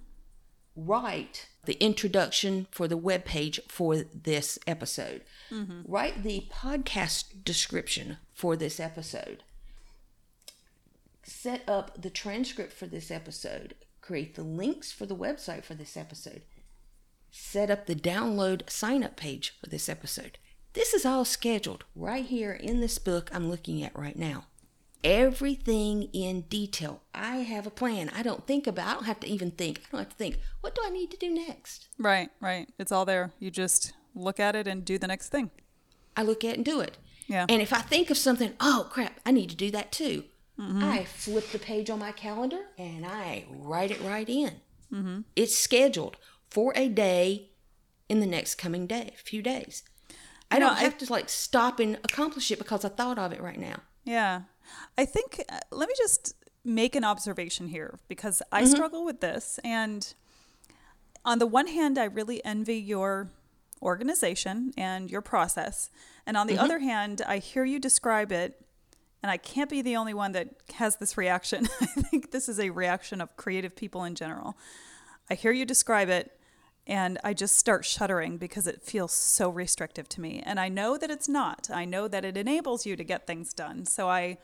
Write 0.77 1.49
the 1.65 1.83
introduction 1.83 2.67
for 2.71 2.89
the 2.89 2.97
web 2.97 3.25
page 3.25 3.61
for 3.69 3.97
this 3.97 4.59
episode. 4.67 5.23
Mm-hmm. 5.51 5.83
Write 5.85 6.23
the 6.23 6.47
podcast 6.51 7.45
description 7.45 8.19
for 8.33 8.57
this 8.57 8.81
episode. 8.81 9.43
Set 11.23 11.69
up 11.69 12.01
the 12.01 12.11
transcript 12.11 12.73
for 12.73 12.87
this 12.87 13.11
episode. 13.11 13.75
Create 14.01 14.35
the 14.35 14.43
links 14.43 14.91
for 14.91 15.07
the 15.07 15.17
website 15.17 15.65
for 15.65 15.75
this 15.75 15.97
episode. 15.97 16.43
Set 17.31 17.71
up 17.71 17.87
the 17.87 17.95
download 17.95 18.69
sign 18.69 19.05
up 19.05 19.17
page 19.17 19.55
for 19.61 19.69
this 19.69 19.89
episode. 19.89 20.39
This 20.73 20.95
is 20.95 21.05
all 21.05 21.25
scheduled 21.25 21.85
right 21.95 22.25
here 22.25 22.53
in 22.53 22.81
this 22.81 22.99
book 22.99 23.31
I'm 23.33 23.51
looking 23.51 23.83
at 23.83 23.97
right 23.97 24.17
now. 24.17 24.47
Everything 25.03 26.05
in 26.13 26.43
detail. 26.43 27.03
I 27.15 27.37
have 27.39 27.67
a 27.67 27.71
plan. 27.71 28.11
I 28.15 28.23
don't 28.23 28.47
think 28.47 28.67
about 28.67 28.87
I 28.89 28.93
don't 28.95 29.05
have 29.05 29.21
to 29.21 29.27
even 29.29 29.51
think. 29.51 29.79
I 29.79 29.89
don't 29.93 30.01
have 30.01 30.09
to 30.11 30.17
think, 30.17 30.39
what 30.61 30.75
do 30.75 30.83
I 30.85 30.91
need 30.91 31.11
to 31.11 31.17
do 31.17 31.31
next? 31.33 31.89
Right, 31.99 32.31
right. 32.41 32.69
It's 32.79 32.93
all 32.93 33.05
there. 33.05 33.33
You 33.39 33.51
just 33.51 33.93
look 34.15 34.39
at 34.39 34.55
it 34.57 34.67
and 34.67 34.85
do 34.85 34.99
the 34.99 35.07
next 35.07 35.29
thing. 35.31 35.51
I 36.17 36.23
look 36.23 36.45
at 36.45 36.51
it 36.53 36.57
and 36.57 36.65
do 36.65 36.81
it. 36.81 36.99
Yeah. 37.27 37.47
And 37.49 37.63
if 37.63 37.73
I 37.73 37.79
think 37.81 38.11
of 38.11 38.19
something, 38.19 38.53
oh 38.61 38.89
crap, 38.91 39.21
I 39.25 39.31
need 39.31 39.51
to 39.51 39.57
do 39.57 39.71
that 39.71 39.93
too. 39.93 40.25
I 40.63 41.05
flip 41.05 41.49
the 41.53 41.59
page 41.59 41.89
on 41.89 41.99
my 42.01 42.13
calendar 42.13 42.61
and 42.77 43.07
I 43.07 43.47
write 43.49 43.91
it 43.91 44.03
right 44.03 44.29
in. 44.29 44.57
Mm-hmm. 44.93 45.21
It's 45.35 45.57
scheduled 45.57 46.19
for 46.51 46.75
a 46.77 46.87
day 46.91 47.49
in 48.11 48.21
the 48.21 48.27
next 48.27 48.57
coming 48.57 48.87
day, 48.87 49.15
few 49.25 49.41
days. 49.41 49.85
I 50.51 50.57
You 50.57 50.61
don't 50.61 50.77
I- 50.77 50.81
have 50.81 50.99
to 50.99 51.11
like 51.11 51.31
stop 51.31 51.81
and 51.81 51.95
accomplish 52.05 52.51
it 52.51 52.59
because 52.59 52.85
I 52.85 52.91
thought 52.91 53.19
of 53.19 53.33
it 53.33 53.41
right 53.41 53.59
now. 53.59 53.77
Yeah. 54.05 54.43
I 54.97 55.05
think, 55.05 55.43
uh, 55.49 55.59
let 55.71 55.89
me 55.89 55.95
just 55.97 56.35
make 56.65 56.95
an 56.95 57.05
observation 57.05 57.69
here 57.69 57.99
because 58.09 58.43
I 58.53 58.65
struggle 58.65 59.05
with 59.05 59.21
this. 59.21 59.59
And 59.65 60.13
on 61.25 61.39
the 61.39 61.47
one 61.47 61.69
hand, 61.69 61.99
I 61.99 62.05
really 62.05 62.45
envy 62.45 62.77
your 62.77 63.29
organization 63.83 64.73
and 64.77 65.11
your 65.11 65.23
process. 65.23 65.91
And 66.27 66.37
on 66.37 66.47
the 66.47 66.59
other 66.59 66.79
hand, 66.79 67.23
I 67.27 67.39
hear 67.39 67.65
you 67.65 67.79
describe 67.79 68.31
it, 68.31 68.61
and 69.23 69.31
I 69.31 69.37
can't 69.37 69.71
be 69.71 69.83
the 69.83 69.97
only 69.97 70.15
one 70.15 70.33
that 70.33 70.49
has 70.75 70.97
this 70.97 71.17
reaction. 71.17 71.69
I 71.81 71.87
think 71.87 72.31
this 72.31 72.49
is 72.49 72.61
a 72.61 72.71
reaction 72.71 73.21
of 73.21 73.37
creative 73.37 73.75
people 73.75 74.05
in 74.05 74.15
general. 74.15 74.57
I 75.29 75.35
hear 75.35 75.53
you 75.53 75.65
describe 75.65 76.09
it, 76.09 76.39
and 76.87 77.19
I 77.23 77.35
just 77.35 77.57
start 77.57 77.85
shuddering 77.85 78.37
because 78.37 78.67
it 78.67 78.83
feels 78.83 79.13
so 79.13 79.49
restrictive 79.49 80.09
to 80.11 80.21
me. 80.21 80.43
And 80.45 80.59
I 80.59 80.69
know 80.69 80.97
that 80.97 81.11
it's 81.11 81.29
not. 81.29 81.69
I 81.73 81.85
know 81.85 82.09
that 82.09 82.25
it 82.25 82.37
enables 82.37 82.87
you 82.87 82.97
to 82.97 83.05
get 83.05 83.27
things 83.27 83.53
done. 83.53 83.87
So 83.87 84.09
I 84.09 84.39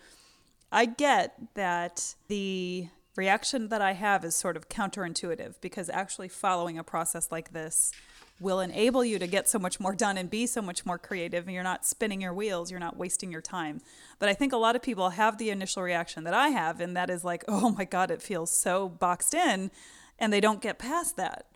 I 0.73 0.85
get 0.85 1.55
that 1.55 2.15
the 2.29 2.89
reaction 3.17 3.69
that 3.69 3.81
I 3.81 3.93
have 3.93 4.25
is 4.25 4.35
sort 4.35 4.57
of 4.57 4.69
counterintuitive 4.69 5.55
because 5.61 5.89
actually 5.89 6.29
following 6.29 6.79
a 6.79 6.85
process 6.85 7.33
like 7.33 7.53
this 7.53 7.93
will 8.39 8.61
enable 8.61 9.05
you 9.05 9.19
to 9.19 9.27
get 9.27 9.49
so 9.49 9.59
much 9.59 9.81
more 9.81 9.95
done 9.95 10.19
and 10.19 10.29
be 10.29 10.47
so 10.47 10.61
much 10.61 10.85
more 10.85 10.99
creative 10.99 11.47
and 11.47 11.55
you're 11.55 11.63
not 11.63 11.87
spinning 11.87 12.21
your 12.21 12.35
wheels, 12.35 12.71
you're 12.71 12.81
not 12.81 12.97
wasting 12.97 13.33
your 13.33 13.41
time. 13.41 13.81
But 14.19 14.29
I 14.29 14.35
think 14.35 14.53
a 14.53 14.59
lot 14.59 14.77
of 14.77 14.83
people 14.83 15.11
have 15.11 15.39
the 15.39 15.51
initial 15.51 15.83
reaction 15.83 16.25
that 16.25 16.35
I 16.35 16.49
have 16.49 16.81
and 16.81 16.95
that 16.97 17.09
is 17.09 17.25
like, 17.25 17.45
"Oh 17.49 17.71
my 17.71 17.85
god, 17.85 18.11
it 18.11 18.21
feels 18.23 18.51
so 18.51 18.89
boxed 18.89 19.35
in." 19.35 19.71
And 20.19 20.33
they 20.33 20.41
don't 20.41 20.63
get 20.63 20.79
past 20.79 21.17
that. 21.17 21.47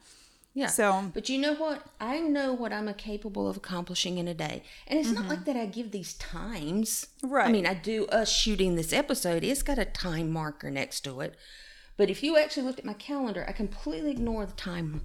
Yeah. 0.52 0.66
So- 0.66 1.10
but 1.14 1.28
you 1.28 1.38
know 1.38 1.54
what? 1.54 1.86
I 2.00 2.18
know 2.18 2.52
what 2.52 2.72
I'm 2.72 2.92
capable 2.94 3.48
of 3.48 3.56
accomplishing 3.56 4.18
in 4.18 4.26
a 4.26 4.34
day. 4.34 4.62
And 4.86 4.98
it's 4.98 5.10
not 5.10 5.22
mm-hmm. 5.22 5.30
like 5.30 5.44
that 5.44 5.56
I 5.56 5.66
give 5.66 5.92
these 5.92 6.14
times. 6.14 7.06
Right. 7.22 7.48
I 7.48 7.52
mean, 7.52 7.66
I 7.66 7.74
do 7.74 8.06
us 8.06 8.30
shooting 8.30 8.74
this 8.74 8.92
episode, 8.92 9.44
it's 9.44 9.62
got 9.62 9.78
a 9.78 9.84
time 9.84 10.30
marker 10.30 10.70
next 10.70 11.00
to 11.02 11.20
it. 11.20 11.36
But 11.96 12.10
if 12.10 12.22
you 12.22 12.38
actually 12.38 12.64
looked 12.64 12.78
at 12.78 12.84
my 12.84 12.94
calendar, 12.94 13.44
I 13.46 13.52
completely 13.52 14.10
ignore 14.10 14.46
the 14.46 14.52
time 14.52 15.02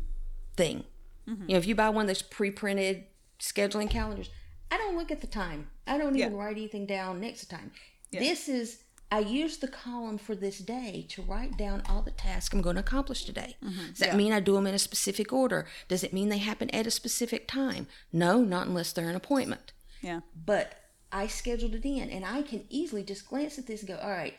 thing. 0.56 0.86
Mm-hmm. 1.28 1.44
You 1.44 1.54
know, 1.54 1.58
if 1.58 1.68
you 1.68 1.76
buy 1.76 1.90
one 1.90 2.04
of 2.04 2.08
those 2.08 2.22
pre 2.22 2.52
printed 2.52 3.04
scheduling 3.40 3.90
calendars, 3.90 4.30
I 4.72 4.78
don't 4.78 4.96
look 4.96 5.12
at 5.12 5.22
the 5.22 5.28
time. 5.28 5.68
I 5.86 5.98
don't 5.98 6.16
even 6.16 6.32
Yeah. 6.32 6.38
write 6.38 6.56
anything 6.58 6.86
down 6.86 7.20
next 7.20 7.42
to 7.42 7.50
time. 7.50 7.72
This 8.12 8.48
is 8.48 8.85
I 9.12 9.20
use 9.20 9.58
the 9.58 9.68
column 9.68 10.18
for 10.18 10.36
this 10.36 10.58
day 10.60 11.06
to 11.10 11.22
write 11.22 11.58
down 11.58 11.84
all 11.88 12.02
the 12.02 12.12
tasks 12.12 12.54
I'm 12.54 12.62
going 12.62 12.76
to 12.76 12.82
accomplish 12.82 13.24
today. 13.24 13.56
Does 13.62 14.00
that 14.00 14.16
mean 14.16 14.34
I 14.34 14.40
do 14.40 14.54
them 14.54 14.68
in 14.68 14.74
a 14.74 14.80
specific 14.80 15.32
order? 15.32 15.68
Does 15.88 16.04
it 16.04 16.12
mean 16.12 16.30
they 16.30 16.40
happen 16.40 16.70
at 16.72 16.88
a 16.88 16.92
specific 16.92 17.48
time? 17.48 17.88
No, 18.12 18.42
not 18.42 18.68
unless 18.68 18.92
they're 18.92 19.10
an 19.10 19.16
appointment. 19.16 19.74
Yeah. 20.02 20.22
But 20.46 20.74
I 21.12 21.28
scheduled 21.28 21.76
it 21.76 21.86
in, 21.86 22.10
and 22.10 22.26
I 22.26 22.42
can 22.42 22.66
easily 22.70 23.04
just 23.04 23.28
glance 23.28 23.58
at 23.58 23.68
this 23.68 23.82
and 23.82 23.90
go, 23.90 23.98
all 23.98 24.10
right, 24.10 24.36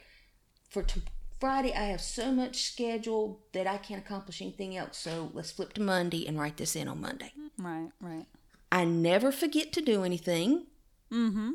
for 0.69 0.83
t- 0.83 1.03
Friday, 1.39 1.73
I 1.73 1.85
have 1.87 2.01
so 2.01 2.33
much 2.33 2.63
scheduled 2.63 3.39
that 3.53 3.67
I 3.67 3.77
can't 3.77 4.03
accomplish 4.05 4.43
anything 4.43 4.77
else. 4.77 4.99
So 4.99 5.31
let's 5.33 5.51
flip 5.51 5.75
to 5.75 5.83
Monday 5.83 6.27
and 6.27 6.39
write 6.39 6.57
this 6.57 6.77
in 6.77 6.89
on 6.89 7.01
Monday. 7.01 7.33
Right, 7.59 7.91
right. 8.01 8.27
I 8.73 8.85
never 8.85 9.31
forget 9.31 9.73
to 9.75 9.81
do 9.81 10.03
anything. 10.03 10.67
Mm-hmm. 11.13 11.53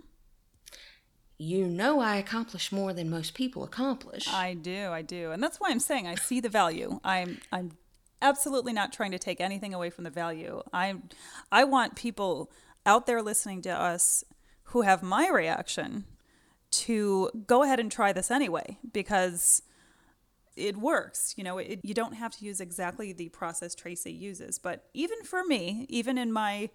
You 1.42 1.66
know 1.66 2.00
I 2.00 2.18
accomplish 2.18 2.72
more 2.72 2.94
than 2.94 3.10
most 3.10 3.34
people 3.34 3.64
accomplish. 3.64 4.28
I 4.32 4.54
do, 4.54 4.90
I 4.92 5.02
do. 5.02 5.32
And 5.32 5.42
that's 5.42 5.60
why 5.60 5.72
I'm 5.72 5.80
saying 5.80 6.06
I 6.06 6.14
see 6.14 6.40
the 6.40 6.50
value. 6.50 7.00
I'm 7.04 7.40
I'm 7.52 7.72
absolutely 8.22 8.74
not 8.74 8.94
trying 8.94 9.10
to 9.10 9.18
take 9.18 9.42
anything 9.42 9.74
away 9.74 9.90
from 9.90 10.04
the 10.04 10.12
value. 10.12 10.62
I 10.72 10.98
I 11.52 11.64
want 11.64 11.96
people 11.96 12.52
out 12.86 13.08
there 13.08 13.24
listening 13.24 13.64
to 13.64 13.72
us 13.72 14.24
who 14.66 14.84
have 14.84 15.02
my 15.02 15.30
reaction 15.30 16.06
to 16.84 17.32
go 17.48 17.64
ahead 17.64 17.80
and 17.80 17.92
try 17.92 18.14
this 18.14 18.30
anyway 18.30 18.78
because 18.94 19.64
it 20.56 20.78
works. 20.78 21.34
You 21.38 21.44
know, 21.44 21.58
it, 21.58 21.80
you 21.82 21.96
don't 21.96 22.14
have 22.14 22.38
to 22.38 22.46
use 22.46 22.62
exactly 22.62 23.14
the 23.14 23.30
process 23.30 23.74
Tracy 23.74 24.12
uses, 24.12 24.60
but 24.60 24.86
even 24.94 25.24
for 25.24 25.44
me, 25.44 25.88
even 25.90 26.20
in 26.20 26.32
my 26.32 26.70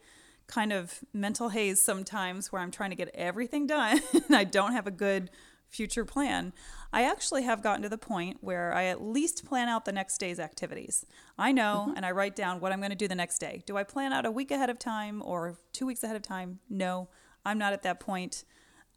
kind 0.47 0.73
of 0.73 1.01
mental 1.13 1.49
haze 1.51 1.83
sometimes 1.83 2.53
where 2.53 2.63
I'm 2.63 2.71
trying 2.71 2.91
to 2.91 2.97
get 2.97 3.11
everything 3.15 3.67
done 3.67 4.01
and 4.13 4.37
I 4.37 4.45
don't 4.45 4.73
have 4.73 4.87
a 4.87 4.93
good 4.93 5.31
future 5.69 6.05
plan, 6.05 6.53
I 6.93 7.03
actually 7.03 7.43
have 7.43 7.63
gotten 7.63 7.83
to 7.83 7.89
the 7.89 7.99
point 7.99 8.39
where 8.41 8.73
I 8.73 8.85
at 8.85 9.03
least 9.03 9.45
plan 9.45 9.69
out 9.69 9.85
the 9.85 9.93
next 9.93 10.19
day's 10.19 10.39
activities. 10.39 11.05
I 11.37 11.53
know 11.53 11.87
mm-hmm. 11.87 11.97
and 11.97 12.07
I 12.07 12.13
write 12.13 12.37
down 12.37 12.61
what 12.61 12.73
I'm 12.73 12.79
going 12.79 12.91
to 12.91 12.97
do 12.97 13.09
the 13.09 13.15
next 13.15 13.39
day. 13.39 13.63
Do 13.67 13.77
I 13.77 13.85
plan 13.85 14.13
out 14.13 14.25
a 14.25 14.31
week 14.31 14.51
ahead 14.51 14.71
of 14.71 14.79
time 14.79 15.23
or 15.23 15.59
two 15.73 15.87
weeks 15.87 16.03
ahead 16.03 16.17
of 16.17 16.23
time? 16.23 16.61
No, 16.71 17.09
I'm 17.45 17.59
not 17.59 17.73
at 17.73 17.83
that 17.83 18.01
point. 18.01 18.45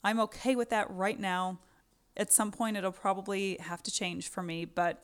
I'm 0.04 0.20
okay 0.22 0.56
with 0.56 0.70
that 0.70 0.90
right 0.90 1.20
now. 1.20 1.60
At 2.16 2.32
some 2.32 2.52
point, 2.52 2.78
it'll 2.78 2.92
probably 2.92 3.58
have 3.60 3.84
to 3.84 3.92
change 3.92 4.30
for 4.30 4.44
me, 4.44 4.66
but 4.66 5.04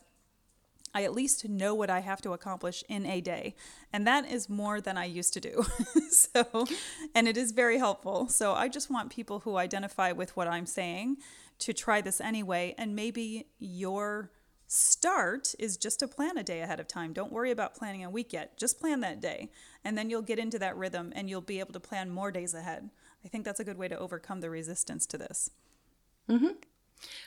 I 0.96 1.04
at 1.04 1.14
least 1.14 1.48
know 1.50 1.76
what 1.76 1.90
I 1.90 2.00
have 2.00 2.22
to 2.22 2.32
accomplish 2.32 2.82
in 2.88 3.06
a 3.06 3.20
day. 3.20 3.54
And 3.92 4.08
that 4.08 4.32
is 4.32 4.48
more 4.50 4.80
than 4.80 4.98
I 4.98 5.06
used 5.06 5.34
to 5.34 5.42
do. 5.42 5.66
so, 6.10 6.66
and 7.14 7.28
it 7.28 7.36
is 7.36 7.52
very 7.52 7.78
helpful. 7.78 8.30
So, 8.30 8.54
I 8.54 8.70
just 8.70 8.90
want 8.90 9.12
people 9.12 9.40
who 9.40 9.58
identify 9.58 10.14
with 10.14 10.36
what 10.38 10.48
I'm 10.48 10.66
saying 10.66 11.18
to 11.60 11.74
try 11.74 12.00
this 12.00 12.22
anyway. 12.22 12.74
And 12.78 12.96
maybe 12.96 13.48
your 13.60 14.32
start 14.68 15.54
is 15.60 15.76
just 15.76 16.00
to 16.00 16.08
plan 16.08 16.38
a 16.38 16.44
day 16.44 16.62
ahead 16.62 16.80
of 16.80 16.88
time. 16.88 17.12
Don't 17.12 17.32
worry 17.32 17.52
about 17.52 17.76
planning 17.76 18.04
a 18.06 18.10
week 18.10 18.32
yet. 18.32 18.58
Just 18.58 18.80
plan 18.80 19.02
that 19.02 19.20
day. 19.20 19.52
And 19.84 19.98
then 19.98 20.10
you'll 20.10 20.22
get 20.22 20.40
into 20.40 20.58
that 20.60 20.78
rhythm 20.78 21.12
and 21.14 21.30
you'll 21.30 21.42
be 21.42 21.60
able 21.60 21.74
to 21.74 21.80
plan 21.80 22.10
more 22.10 22.32
days 22.32 22.54
ahead. 22.54 22.90
I 23.24 23.28
think 23.28 23.44
that's 23.44 23.60
a 23.60 23.66
good 23.66 23.78
way 23.78 23.90
to 23.90 24.00
overcome 24.00 24.40
the 24.40 24.50
resistance 24.50 25.06
to 25.08 25.18
this. 25.18 25.52
Mm-hmm. 26.30 26.56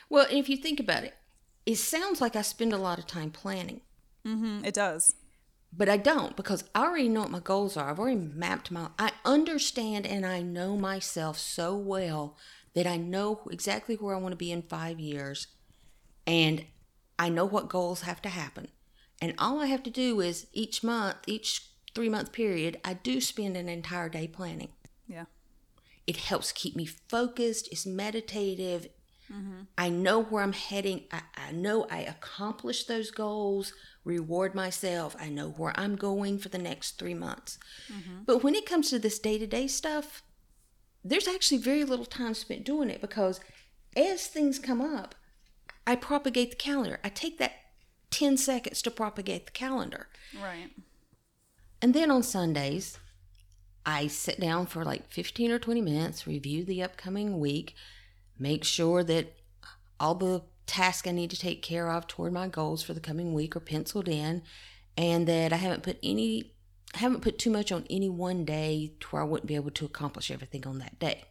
well, 0.09 0.27
if 0.29 0.49
you 0.49 0.57
think 0.57 0.79
about 0.79 1.03
it, 1.05 1.13
it 1.69 1.77
sounds 1.77 2.19
like 2.19 2.35
I 2.35 2.41
spend 2.41 2.73
a 2.73 2.77
lot 2.77 2.97
of 2.97 3.05
time 3.05 3.29
planning. 3.29 3.81
Mm, 4.25 4.65
it 4.65 4.73
does. 4.73 5.13
But 5.71 5.87
I 5.87 5.97
don't 5.97 6.35
because 6.35 6.63
I 6.73 6.85
already 6.85 7.09
know 7.09 7.21
what 7.21 7.29
my 7.29 7.39
goals 7.39 7.77
are. 7.77 7.91
I've 7.91 7.99
already 7.99 8.17
mapped 8.17 8.71
my 8.71 8.87
I 8.97 9.11
understand 9.23 10.07
and 10.07 10.25
I 10.25 10.41
know 10.41 10.75
myself 10.75 11.37
so 11.37 11.77
well 11.77 12.35
that 12.73 12.87
I 12.87 12.97
know 12.97 13.41
exactly 13.51 13.93
where 13.93 14.15
I 14.15 14.19
want 14.19 14.31
to 14.31 14.35
be 14.35 14.51
in 14.51 14.63
5 14.63 14.99
years 14.99 15.45
and 16.25 16.65
I 17.19 17.29
know 17.29 17.45
what 17.45 17.69
goals 17.69 18.01
have 18.01 18.19
to 18.23 18.29
happen. 18.29 18.69
And 19.21 19.35
all 19.37 19.59
I 19.59 19.67
have 19.67 19.83
to 19.83 19.91
do 19.91 20.21
is 20.21 20.47
each 20.51 20.83
month, 20.83 21.17
each 21.27 21.69
3 21.93 22.09
month 22.09 22.31
period, 22.31 22.79
I 22.83 22.95
do 22.95 23.21
spend 23.21 23.55
an 23.55 23.69
entire 23.69 24.09
day 24.09 24.27
planning. 24.27 24.69
Yeah. 25.07 25.25
It 26.07 26.17
helps 26.17 26.51
keep 26.51 26.75
me 26.75 26.87
focused, 26.87 27.67
it's 27.71 27.85
meditative. 27.85 28.87
Mm-hmm. 29.31 29.61
I 29.77 29.89
know 29.89 30.23
where 30.23 30.43
I'm 30.43 30.53
heading. 30.53 31.03
I, 31.11 31.21
I 31.35 31.51
know 31.51 31.85
I 31.89 31.99
accomplish 31.99 32.85
those 32.85 33.11
goals, 33.11 33.73
reward 34.03 34.55
myself. 34.55 35.15
I 35.19 35.29
know 35.29 35.49
where 35.49 35.73
I'm 35.79 35.95
going 35.95 36.39
for 36.39 36.49
the 36.49 36.57
next 36.57 36.97
three 36.97 37.13
months. 37.13 37.59
Mm-hmm. 37.91 38.23
But 38.25 38.43
when 38.43 38.55
it 38.55 38.65
comes 38.65 38.89
to 38.89 38.99
this 38.99 39.19
day 39.19 39.37
to 39.37 39.47
day 39.47 39.67
stuff, 39.67 40.23
there's 41.03 41.27
actually 41.27 41.59
very 41.59 41.83
little 41.83 42.05
time 42.05 42.33
spent 42.33 42.65
doing 42.65 42.89
it 42.89 43.01
because 43.01 43.39
as 43.95 44.27
things 44.27 44.59
come 44.59 44.81
up, 44.81 45.15
I 45.85 45.95
propagate 45.95 46.51
the 46.51 46.55
calendar. 46.57 46.99
I 47.03 47.09
take 47.09 47.37
that 47.39 47.53
10 48.11 48.37
seconds 48.37 48.81
to 48.83 48.91
propagate 48.91 49.45
the 49.45 49.51
calendar. 49.51 50.07
Right. 50.41 50.71
And 51.81 51.93
then 51.93 52.11
on 52.11 52.23
Sundays, 52.23 52.97
I 53.85 54.07
sit 54.07 54.39
down 54.39 54.65
for 54.65 54.83
like 54.83 55.09
15 55.09 55.51
or 55.51 55.59
20 55.59 55.81
minutes, 55.81 56.27
review 56.27 56.63
the 56.63 56.83
upcoming 56.83 57.39
week, 57.39 57.75
make 58.39 58.63
sure 58.63 59.03
that 59.03 59.35
all 59.99 60.15
the 60.15 60.43
tasks 60.65 61.07
I 61.07 61.11
need 61.11 61.31
to 61.31 61.39
take 61.39 61.61
care 61.61 61.91
of 61.91 62.07
toward 62.07 62.31
my 62.31 62.47
goals 62.47 62.81
for 62.83 62.93
the 62.93 62.99
coming 62.99 63.33
week 63.33 63.55
are 63.55 63.61
penciled 63.61 64.07
in, 64.07 64.43
and 64.97 65.27
that 65.27 65.51
I 65.51 65.57
haven't 65.57 65.83
put 65.83 65.97
any 66.01 66.53
haven't 66.95 67.21
put 67.21 67.37
too 67.37 67.51
much 67.51 67.71
on 67.71 67.85
any 67.89 68.09
one 68.09 68.45
day 68.45 68.93
to 68.99 69.07
where 69.07 69.21
I 69.21 69.25
wouldn't 69.25 69.47
be 69.47 69.55
able 69.55 69.71
to 69.71 69.85
accomplish 69.85 70.31
everything 70.31 70.65
on 70.65 70.79
that 70.79 70.97
day. 70.97 71.23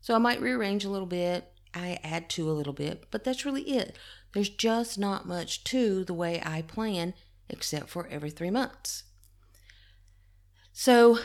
So 0.00 0.14
I 0.14 0.18
might 0.18 0.40
rearrange 0.40 0.84
a 0.84 0.90
little 0.90 1.06
bit, 1.06 1.52
I 1.74 1.98
add 2.02 2.30
to 2.30 2.50
a 2.50 2.52
little 2.52 2.72
bit, 2.72 3.04
but 3.10 3.22
that's 3.22 3.44
really 3.44 3.62
it. 3.62 3.96
There's 4.32 4.48
just 4.48 4.98
not 4.98 5.26
much 5.26 5.64
to 5.64 6.04
the 6.04 6.14
way 6.14 6.42
I 6.44 6.62
plan 6.62 7.14
except 7.48 7.90
for 7.90 8.06
every 8.06 8.30
three 8.30 8.50
months. 8.50 9.04
So 10.72 11.18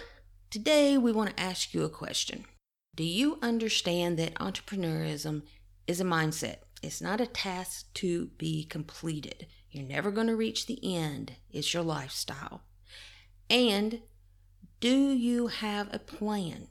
today 0.50 0.98
we 0.98 1.14
want 1.14 1.36
to 1.36 1.42
ask 1.42 1.74
you 1.74 1.84
a 1.84 1.90
question. 1.90 2.46
Do 2.98 3.04
you 3.04 3.38
understand 3.44 4.18
that 4.18 4.34
entrepreneurism 4.40 5.44
is 5.86 6.02
a 6.02 6.04
mindset? 6.04 6.58
It's 6.82 7.00
not 7.00 7.22
a 7.22 7.28
task 7.28 7.94
to 7.96 8.32
be 8.40 8.64
completed. 8.64 9.46
You're 9.70 9.86
never 9.86 10.10
going 10.10 10.26
to 10.26 10.36
reach 10.36 10.66
the 10.66 10.80
end. 10.96 11.34
It's 11.52 11.76
your 11.76 11.84
lifestyle. 11.84 12.64
And 13.52 14.02
do 14.80 15.12
you 15.12 15.46
have 15.46 15.94
a 15.94 16.00
plan? 16.00 16.70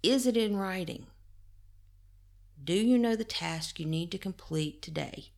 Is 0.00 0.28
it 0.28 0.36
in 0.36 0.56
writing? 0.56 1.06
Do 2.62 2.74
you 2.74 2.96
know 2.96 3.16
the 3.16 3.24
task 3.24 3.80
you 3.80 3.86
need 3.86 4.12
to 4.12 4.18
complete 4.18 4.80
today 4.80 5.32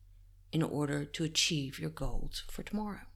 in 0.51 0.61
order 0.61 1.03
to 1.03 1.23
achieve 1.23 1.79
your 1.79 1.89
goals 1.89 2.43
for 2.47 2.61
tomorrow? 2.61 3.07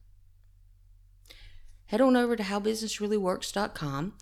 Head 1.86 2.00
on 2.00 2.16
over 2.16 2.34
to 2.34 2.42
howbusinessreallyworks.com 2.42 4.14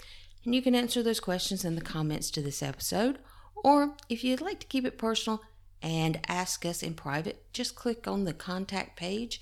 and 0.45 0.55
you 0.55 0.63
can 0.63 0.75
answer 0.75 1.03
those 1.03 1.21
questions 1.21 1.65
in 1.65 1.75
the 1.75 1.81
comments 1.81 2.31
to 2.33 2.43
this 2.43 2.63
episode. 2.63 3.19
Or 3.57 3.97
if 4.09 4.23
you'd 4.23 4.41
like 4.41 4.61
to 4.61 4.67
keep 4.67 4.85
it 4.85 4.99
personal 4.99 5.43
and 5.81 6.21
ask 6.29 6.67
us 6.67 6.83
in 6.83 6.95
private, 6.95 7.53
just 7.53 7.75
click 7.75 8.07
on 8.07 8.25
the 8.25 8.35
contact 8.35 8.97
page 8.97 9.41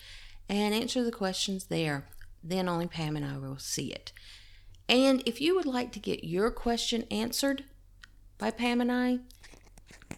and 0.48 0.74
answer 0.74 1.02
the 1.02 1.12
questions 1.12 1.64
there. 1.64 2.08
Then 2.42 2.68
only 2.68 2.86
Pam 2.86 3.16
and 3.16 3.24
I 3.24 3.38
will 3.38 3.58
see 3.58 3.92
it. 3.92 4.12
And 4.88 5.22
if 5.26 5.40
you 5.40 5.54
would 5.54 5.66
like 5.66 5.92
to 5.92 5.98
get 5.98 6.24
your 6.24 6.50
question 6.50 7.04
answered 7.10 7.64
by 8.38 8.50
Pam 8.50 8.80
and 8.80 8.92
I, 8.92 9.20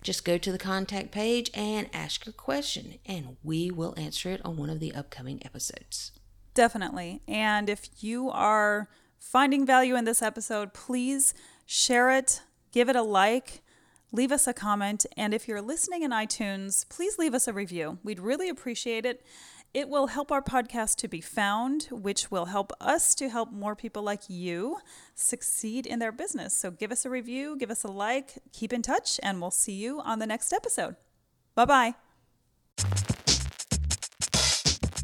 just 0.02 0.24
go 0.24 0.38
to 0.38 0.52
the 0.52 0.58
contact 0.58 1.12
page 1.12 1.50
and 1.54 1.88
ask 1.92 2.26
your 2.26 2.32
question, 2.32 2.94
and 3.06 3.36
we 3.42 3.70
will 3.70 3.94
answer 3.96 4.30
it 4.30 4.40
on 4.44 4.56
one 4.56 4.70
of 4.70 4.80
the 4.80 4.94
upcoming 4.94 5.40
episodes. 5.44 6.12
Definitely. 6.54 7.22
And 7.26 7.68
if 7.68 7.88
you 8.02 8.30
are 8.30 8.88
finding 9.24 9.66
value 9.66 9.96
in 9.96 10.04
this 10.04 10.22
episode, 10.22 10.74
please 10.74 11.34
share 11.66 12.10
it, 12.10 12.42
give 12.72 12.88
it 12.88 12.94
a 12.94 13.02
like, 13.02 13.62
leave 14.12 14.30
us 14.30 14.46
a 14.46 14.52
comment, 14.52 15.06
and 15.16 15.34
if 15.34 15.48
you're 15.48 15.62
listening 15.62 16.02
in 16.02 16.10
iTunes, 16.12 16.88
please 16.88 17.18
leave 17.18 17.34
us 17.34 17.48
a 17.48 17.52
review. 17.52 17.98
We'd 18.04 18.20
really 18.20 18.48
appreciate 18.48 19.04
it. 19.04 19.24
It 19.72 19.88
will 19.88 20.06
help 20.06 20.30
our 20.30 20.42
podcast 20.42 20.96
to 20.96 21.08
be 21.08 21.20
found, 21.20 21.88
which 21.90 22.30
will 22.30 22.44
help 22.44 22.72
us 22.80 23.12
to 23.16 23.28
help 23.28 23.50
more 23.50 23.74
people 23.74 24.02
like 24.02 24.22
you 24.28 24.76
succeed 25.16 25.84
in 25.84 25.98
their 25.98 26.12
business. 26.12 26.56
So 26.56 26.70
give 26.70 26.92
us 26.92 27.04
a 27.04 27.10
review, 27.10 27.56
give 27.58 27.72
us 27.72 27.82
a 27.82 27.90
like, 27.90 28.38
keep 28.52 28.72
in 28.72 28.82
touch, 28.82 29.18
and 29.20 29.40
we'll 29.40 29.50
see 29.50 29.72
you 29.72 30.00
on 30.00 30.20
the 30.20 30.26
next 30.26 30.52
episode. 30.52 30.94
Bye 31.56 31.64
bye. 31.64 31.94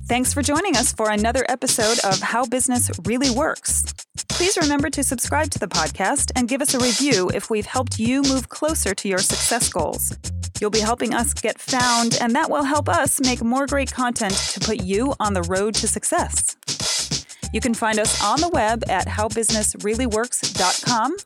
Thanks 0.06 0.34
for 0.34 0.42
joining 0.42 0.76
us 0.76 0.92
for 0.92 1.10
another 1.10 1.44
episode 1.48 1.98
of 2.04 2.20
How 2.20 2.44
Business 2.44 2.90
Really 3.04 3.30
Works. 3.30 3.92
Please 4.40 4.56
remember 4.56 4.88
to 4.88 5.04
subscribe 5.04 5.50
to 5.50 5.58
the 5.58 5.68
podcast 5.68 6.32
and 6.34 6.48
give 6.48 6.62
us 6.62 6.72
a 6.72 6.78
review 6.78 7.30
if 7.34 7.50
we've 7.50 7.66
helped 7.66 7.98
you 7.98 8.22
move 8.22 8.48
closer 8.48 8.94
to 8.94 9.06
your 9.06 9.18
success 9.18 9.68
goals. 9.68 10.16
You'll 10.58 10.70
be 10.70 10.80
helping 10.80 11.12
us 11.12 11.34
get 11.34 11.60
found, 11.60 12.16
and 12.22 12.34
that 12.34 12.48
will 12.48 12.62
help 12.62 12.88
us 12.88 13.20
make 13.20 13.44
more 13.44 13.66
great 13.66 13.92
content 13.92 14.32
to 14.32 14.60
put 14.60 14.82
you 14.82 15.12
on 15.20 15.34
the 15.34 15.42
road 15.42 15.74
to 15.74 15.86
success. 15.86 16.56
You 17.52 17.60
can 17.60 17.74
find 17.74 17.98
us 17.98 18.24
on 18.24 18.40
the 18.40 18.48
web 18.48 18.82
at 18.88 19.06
howbusinessreallyworks.com. 19.08 21.16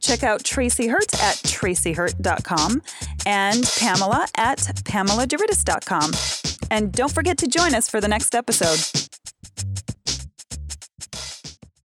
Check 0.00 0.22
out 0.22 0.42
Tracy 0.42 0.86
Hurt 0.86 1.12
at 1.22 1.36
tracyhurt.com 1.44 2.80
and 3.26 3.70
Pamela 3.78 4.26
at 4.36 4.60
pameladeritis.com. 4.60 6.12
And 6.70 6.92
don't 6.92 7.12
forget 7.12 7.36
to 7.38 7.46
join 7.46 7.74
us 7.74 7.90
for 7.90 8.00
the 8.00 8.08
next 8.08 8.34
episode. 8.34 9.17